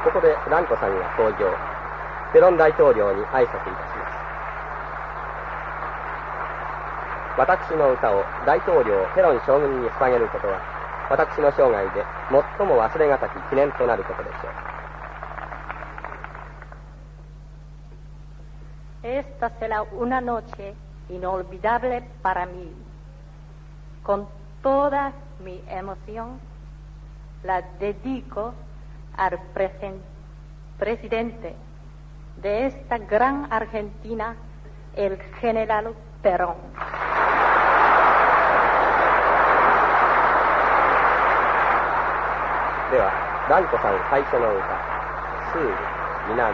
[0.02, 1.56] ここで蘭子さんが登場
[2.32, 4.25] ペロン大統領に挨拶いたします
[7.36, 10.60] 私の歌を大統領ペロン将軍に捧げることは
[11.10, 12.04] 私の生涯で
[12.58, 14.72] 最も忘れがたき記念となることでしょう
[19.04, 20.74] Esta será una noche
[21.08, 22.70] inolvidable para mí.
[24.04, 24.28] Con
[24.62, 25.12] toda
[25.44, 26.38] mi emoción
[27.42, 28.54] la dedico
[29.16, 30.00] al presen-
[30.78, 31.56] presidente
[32.40, 34.36] de esta gran Argentina,
[34.94, 35.94] el general
[36.27, 36.55] Perón.
[42.91, 43.13] では
[43.49, 44.75] 蘭子さん最初の歌
[45.53, 45.75] 「スール
[46.27, 46.53] 南」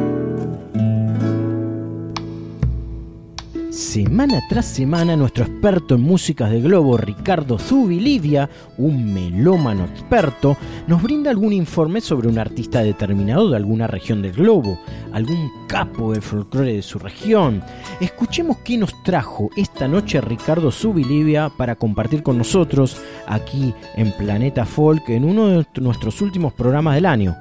[4.51, 10.57] Tras semana, nuestro experto en músicas de globo, Ricardo Zubilidia, un melómano experto,
[10.87, 14.77] nos brinda algún informe sobre un artista determinado de alguna región del globo,
[15.13, 17.63] algún capo del folclore de su región.
[18.01, 24.65] Escuchemos qué nos trajo esta noche Ricardo Zubilidia para compartir con nosotros aquí en Planeta
[24.65, 27.37] Folk en uno de nuestros últimos programas del año.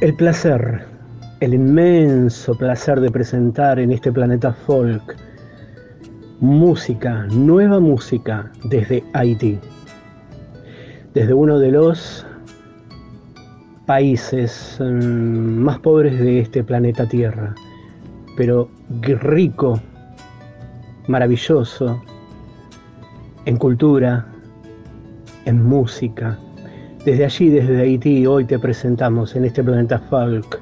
[0.00, 0.84] El placer,
[1.38, 5.25] el inmenso placer de presentar en este planeta folk
[6.40, 9.58] música, nueva música desde Haití,
[11.14, 12.26] desde uno de los
[13.86, 17.54] países mm, más pobres de este planeta Tierra,
[18.36, 18.68] pero
[19.00, 19.80] rico,
[21.08, 22.02] maravilloso
[23.44, 24.26] en cultura,
[25.44, 26.38] en música.
[27.04, 30.60] Desde allí, desde Haití, hoy te presentamos en este planeta folk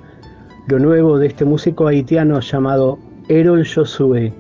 [0.67, 2.99] lo nuevo de este músico haitiano llamado
[3.29, 4.33] Erol Josué.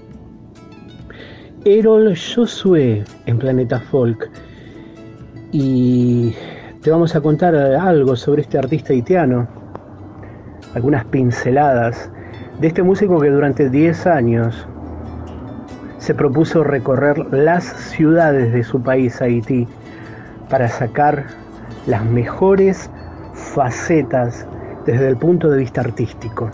[1.66, 4.28] Erol Josué en Planeta Folk.
[5.50, 6.34] Y
[6.82, 9.48] te vamos a contar algo sobre este artista haitiano,
[10.74, 12.10] algunas pinceladas
[12.60, 14.68] de este músico que durante 10 años
[15.96, 19.66] se propuso recorrer las ciudades de su país, Haití,
[20.50, 21.24] para sacar
[21.86, 22.90] las mejores
[23.32, 24.46] facetas
[24.84, 26.50] desde el punto de vista artístico.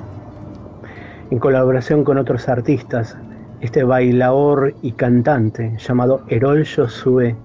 [1.32, 3.16] En colaboración con otros artistas,
[3.60, 7.36] este bailador y cantante llamado Erol Josué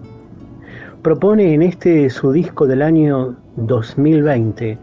[1.02, 4.78] propone en este su disco del año 2020,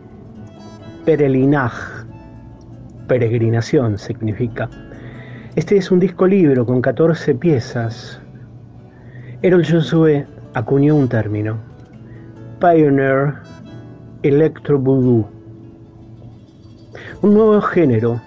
[1.04, 1.72] Perelinaj,
[3.08, 4.68] peregrinación significa.
[5.56, 8.20] Este es un disco libro con 14 piezas.
[9.42, 11.58] Erol Josué acuñó un término,
[12.60, 13.34] Pioneer
[14.22, 15.42] Electro Voodoo
[17.22, 18.20] un nuevo género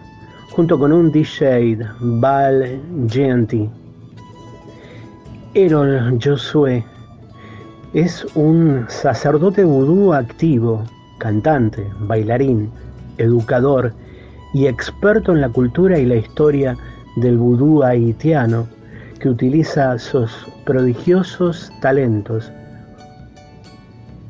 [0.56, 3.69] junto con un DJ, Val Genti.
[5.53, 6.82] Erol Josué
[7.94, 10.82] es un sacerdote vudú activo,
[11.18, 12.72] cantante, bailarín,
[13.18, 13.91] educador
[14.53, 16.77] y experto en la cultura y la historia
[17.18, 18.65] del vudú haitiano
[19.19, 20.32] que utiliza sus
[20.65, 22.49] prodigiosos talentos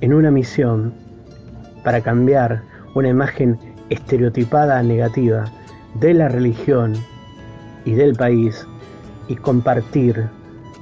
[0.01, 0.91] en una misión
[1.83, 2.63] para cambiar
[2.95, 3.59] una imagen
[3.91, 5.45] estereotipada negativa
[5.99, 6.93] de la religión
[7.85, 8.65] y del país
[9.27, 10.27] y compartir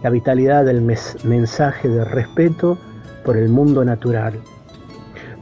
[0.03, 2.77] la vitalidad del mensaje de respeto
[3.23, 4.33] por el mundo natural,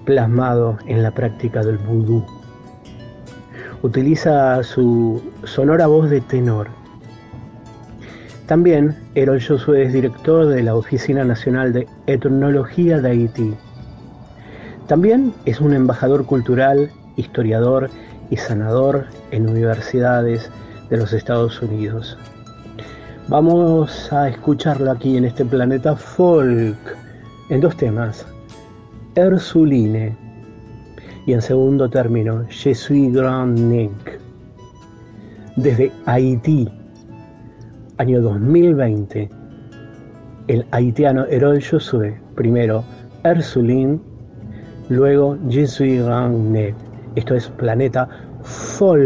[0.06, 2.24] plasmado en la práctica del vudú.
[3.82, 6.68] Utiliza su sonora voz de tenor.
[8.46, 13.56] También Erol Josué es director de la Oficina Nacional de Etnología de Haití.
[14.88, 17.90] También es un embajador cultural historiador
[18.32, 20.50] y sanador en universidades
[20.90, 22.18] de los Estados Unidos.
[23.28, 26.98] Vamos a escucharlo aquí en este planeta folk
[27.50, 28.26] en dos temas.
[29.16, 30.18] Erzuline
[31.26, 34.20] y en segundo término, Je suis grand Nick.
[35.56, 36.68] Desde Haití,
[37.98, 39.30] año 2020,
[40.48, 42.84] el haitiano Herol Josué, primero
[43.24, 44.00] Erzuline,
[44.90, 46.91] luego Je suis grand Nick.
[47.16, 48.08] Esto es Planeta
[48.44, 49.02] Folk.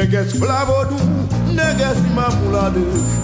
[0.00, 0.40] Neges geç
[1.56, 1.98] neges
[2.74, 3.19] dou,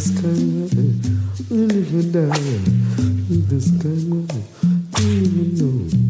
[0.00, 0.86] the sky.
[1.50, 2.40] We live and die
[3.28, 4.40] in the sky.
[4.92, 6.09] Do you know?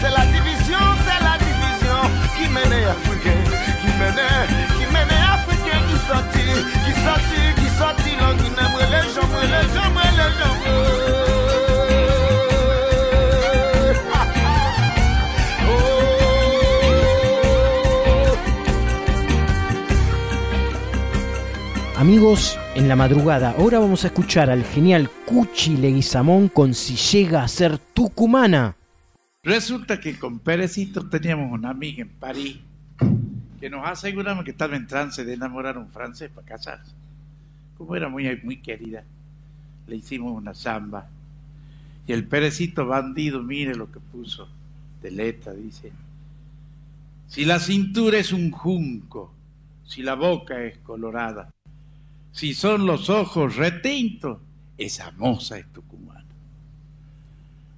[0.00, 2.00] C'est la division, c'est la division
[2.36, 3.40] qui mène africain,
[3.80, 4.22] qui mène,
[4.76, 6.46] qui mène africain qui sorti,
[6.84, 10.56] qui sorti, qui sorti, l'on qui n'aime les gens, les gens, les gens.
[21.98, 27.42] Amigos, en la madrugada, ahora vamos a escuchar al genial Cuchi Leguizamón con Si llega
[27.42, 28.79] a ser tucumana.
[29.42, 32.58] Resulta que con Perecito teníamos una amiga en París
[33.58, 36.92] que nos aseguramos que estaba en trance de enamorar a un francés para casarse.
[37.78, 39.02] Como era muy, muy querida,
[39.86, 41.08] le hicimos una samba.
[42.06, 44.46] Y el Perecito bandido, mire lo que puso
[45.00, 45.90] de letra, dice.
[47.26, 49.32] Si la cintura es un junco,
[49.86, 51.50] si la boca es colorada,
[52.30, 54.38] si son los ojos retintos,
[54.76, 55.89] esa moza es tucumana.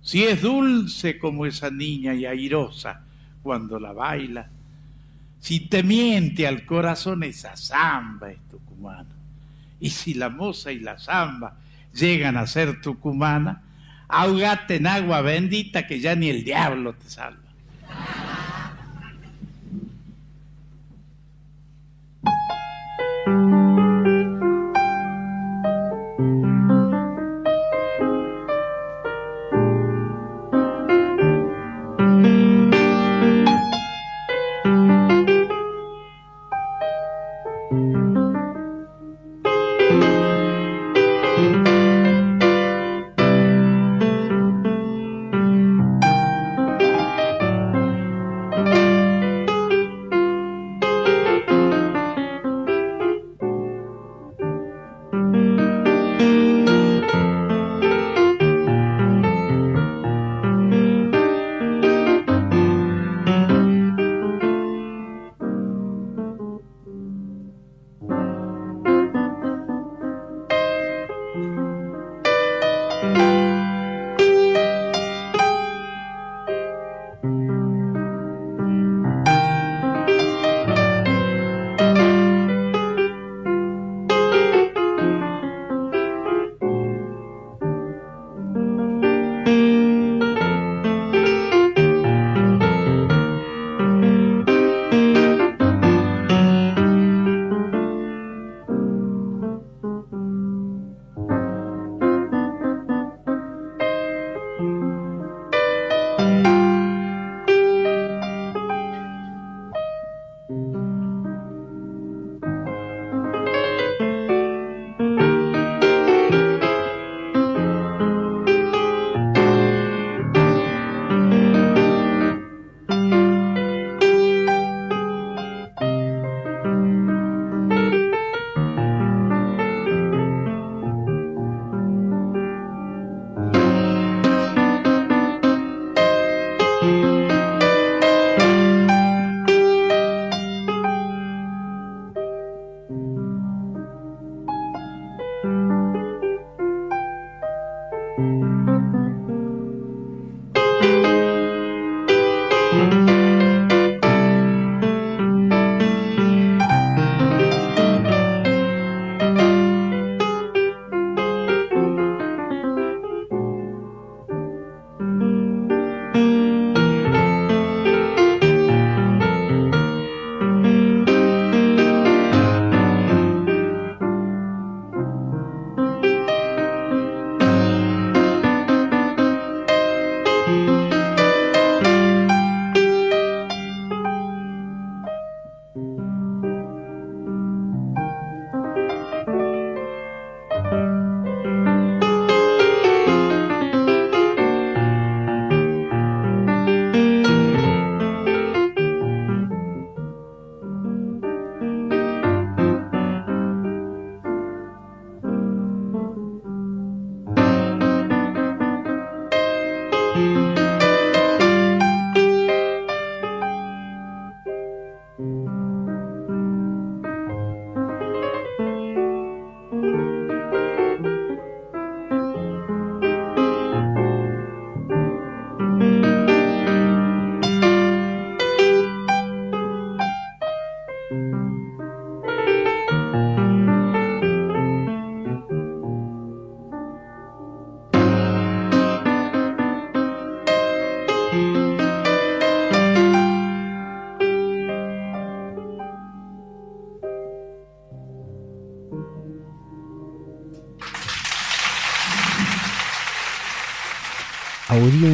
[0.02, 3.02] Si es dulce como esa niña y airosa
[3.42, 4.48] cuando la baila,
[5.40, 9.10] si te miente al corazón esa zamba es tucumana.
[9.80, 11.56] Y si la moza y la zamba
[11.94, 13.62] llegan a ser tucumana,
[14.08, 17.38] ahogate en agua bendita que ya ni el diablo te salva.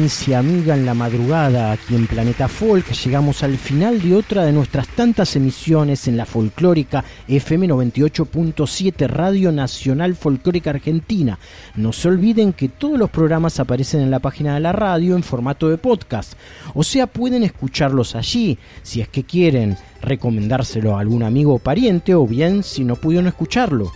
[0.09, 2.93] Audiencia amiga en la madrugada aquí en Planeta Folk.
[2.93, 9.51] Llegamos al final de otra de nuestras tantas emisiones en la folclórica FM 98.7 Radio
[9.51, 11.37] Nacional Folclórica Argentina.
[11.75, 15.21] No se olviden que todos los programas aparecen en la página de la radio en
[15.21, 16.33] formato de podcast.
[16.73, 22.15] O sea, pueden escucharlos allí si es que quieren recomendárselo a algún amigo o pariente
[22.15, 23.91] o bien si no pudieron escucharlo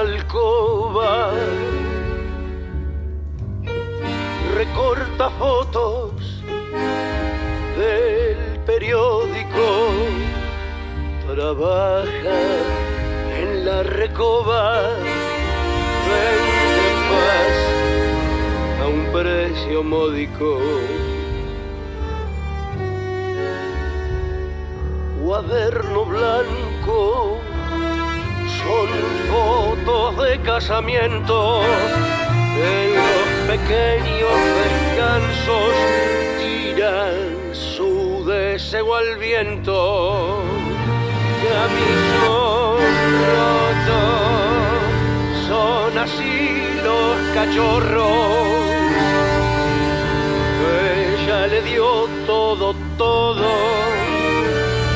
[0.05, 1.31] Alcoba.
[4.55, 6.43] Recorta fotos
[7.77, 9.67] del periódico,
[11.27, 12.39] trabaja
[13.39, 14.81] en la recoba,
[16.07, 16.87] vende
[18.81, 20.59] a un precio módico.
[25.21, 27.44] Cuaderno blanco
[29.31, 31.61] fotos de casamiento
[32.57, 35.73] en los pequeños descansos
[36.39, 40.41] tiran su deseo al viento.
[41.43, 42.77] Camisón
[43.29, 44.01] roto
[45.47, 48.55] son así los cachorros.
[50.97, 53.51] Ella le dio todo todo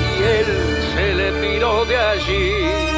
[0.02, 0.48] y él
[0.94, 2.89] se le tiró de allí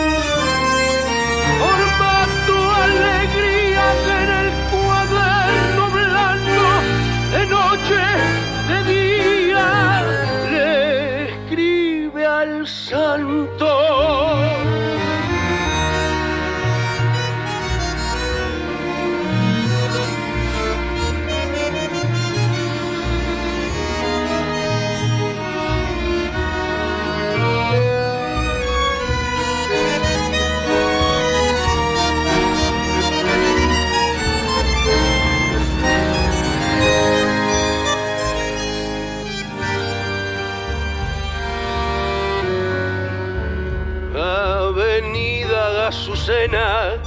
[46.22, 47.02] Azucena,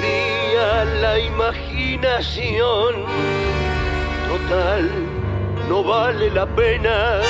[0.00, 3.04] día la imaginación.
[4.28, 4.88] Total,
[5.68, 7.20] no vale la pena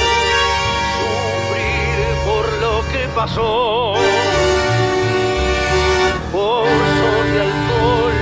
[0.99, 1.97] sufrir
[2.27, 3.95] por lo que pasó.
[6.31, 8.19] Pozo de alcohol,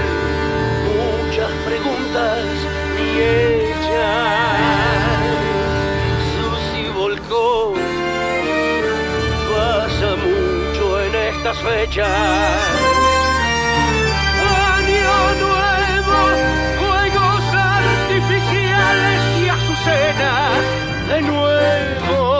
[0.95, 2.45] muchas preguntas
[2.97, 4.54] y ella.
[11.65, 12.09] Fechas.
[14.77, 16.19] Año nuevo,
[16.81, 20.33] juegos artificiales y azucena
[21.09, 22.34] de nuevo,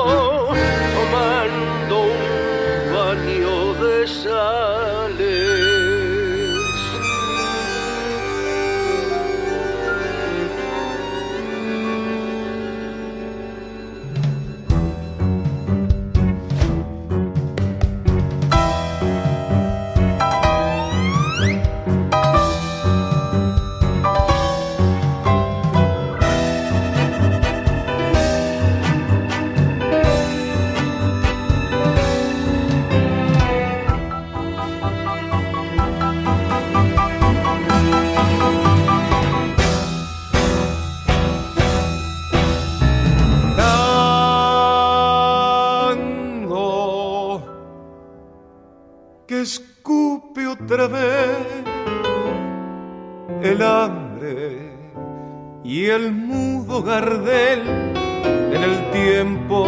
[56.77, 59.65] en el tiempo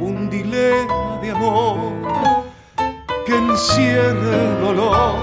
[0.00, 1.76] un dilema de amor
[3.26, 5.16] que encierra el dolor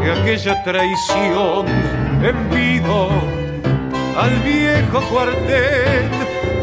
[0.00, 1.66] de aquella traición
[2.22, 3.08] envido
[4.16, 6.08] al viejo cuartel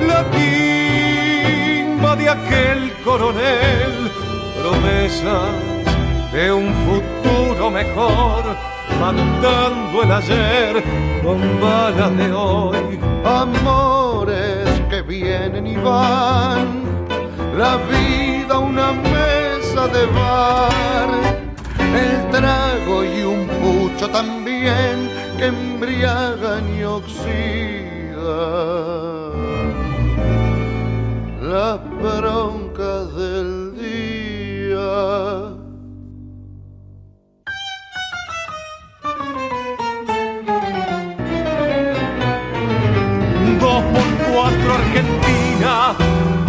[0.08, 4.10] la timba de aquel coronel
[4.58, 5.52] promesas
[6.32, 8.56] de un futuro mejor
[9.00, 10.84] matando el ayer
[11.24, 13.00] con balas de hoy.
[13.26, 16.84] Amores que vienen y van,
[17.58, 21.10] la vida una mesa de bar,
[21.80, 27.36] el trago y un pucho también que embriagan y oxidan.
[31.42, 32.65] Las broncas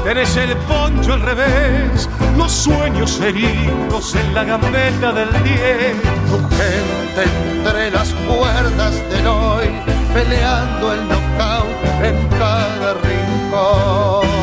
[0.07, 5.97] tenés el poncho al revés, los sueños heridos en la gambeta del diez.
[6.31, 9.69] Tu gente entre las cuerdas del hoy,
[10.15, 14.35] peleando el knockout en cada rincón.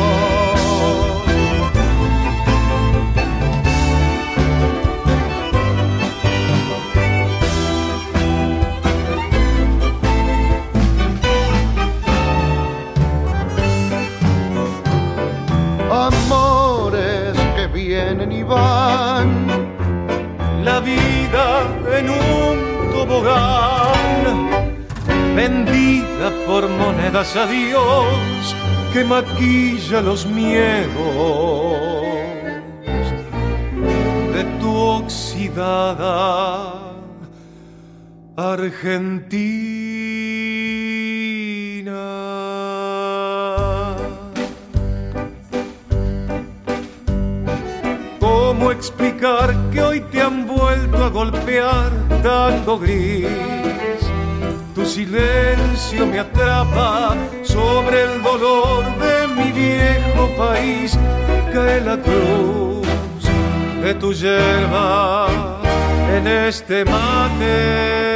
[18.46, 19.46] Van,
[20.64, 21.46] la vida
[21.98, 24.22] en un tobogán,
[25.34, 28.56] vendida por monedas a Dios
[28.92, 30.94] que maquilla los miedos
[34.34, 36.14] de tu oxidada
[38.36, 39.83] Argentina.
[48.84, 51.90] Explicar que hoy te han vuelto a golpear
[52.22, 53.26] tanto gris?
[54.74, 60.98] Tu silencio me atrapa sobre el dolor de mi viejo país.
[61.52, 62.86] Cae la cruz
[63.82, 65.28] de tu yerba
[66.16, 68.14] en este mate.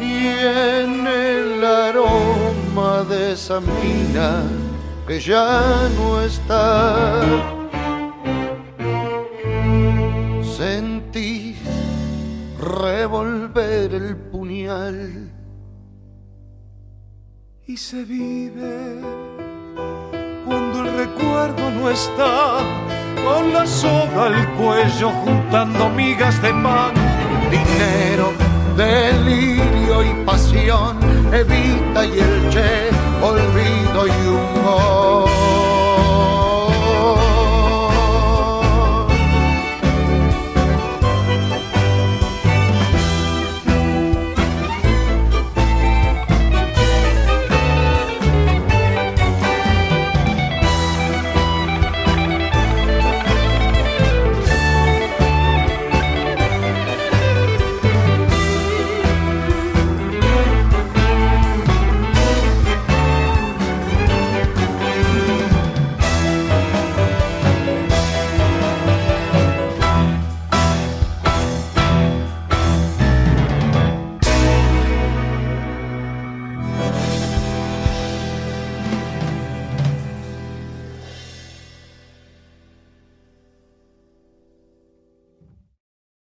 [0.00, 4.44] y en el aroma de esa mina
[5.08, 7.22] que ya no está.
[10.42, 11.56] Sentís
[12.60, 15.32] revolver el puñal
[17.66, 19.00] y se vive
[20.44, 22.58] cuando el recuerdo no está
[23.24, 26.92] con la soga al cuello juntando migas de pan
[27.50, 28.32] dinero,
[28.78, 30.98] delirio y pasión,
[31.32, 32.90] Evita y el Che,
[33.20, 35.67] olvido y humor.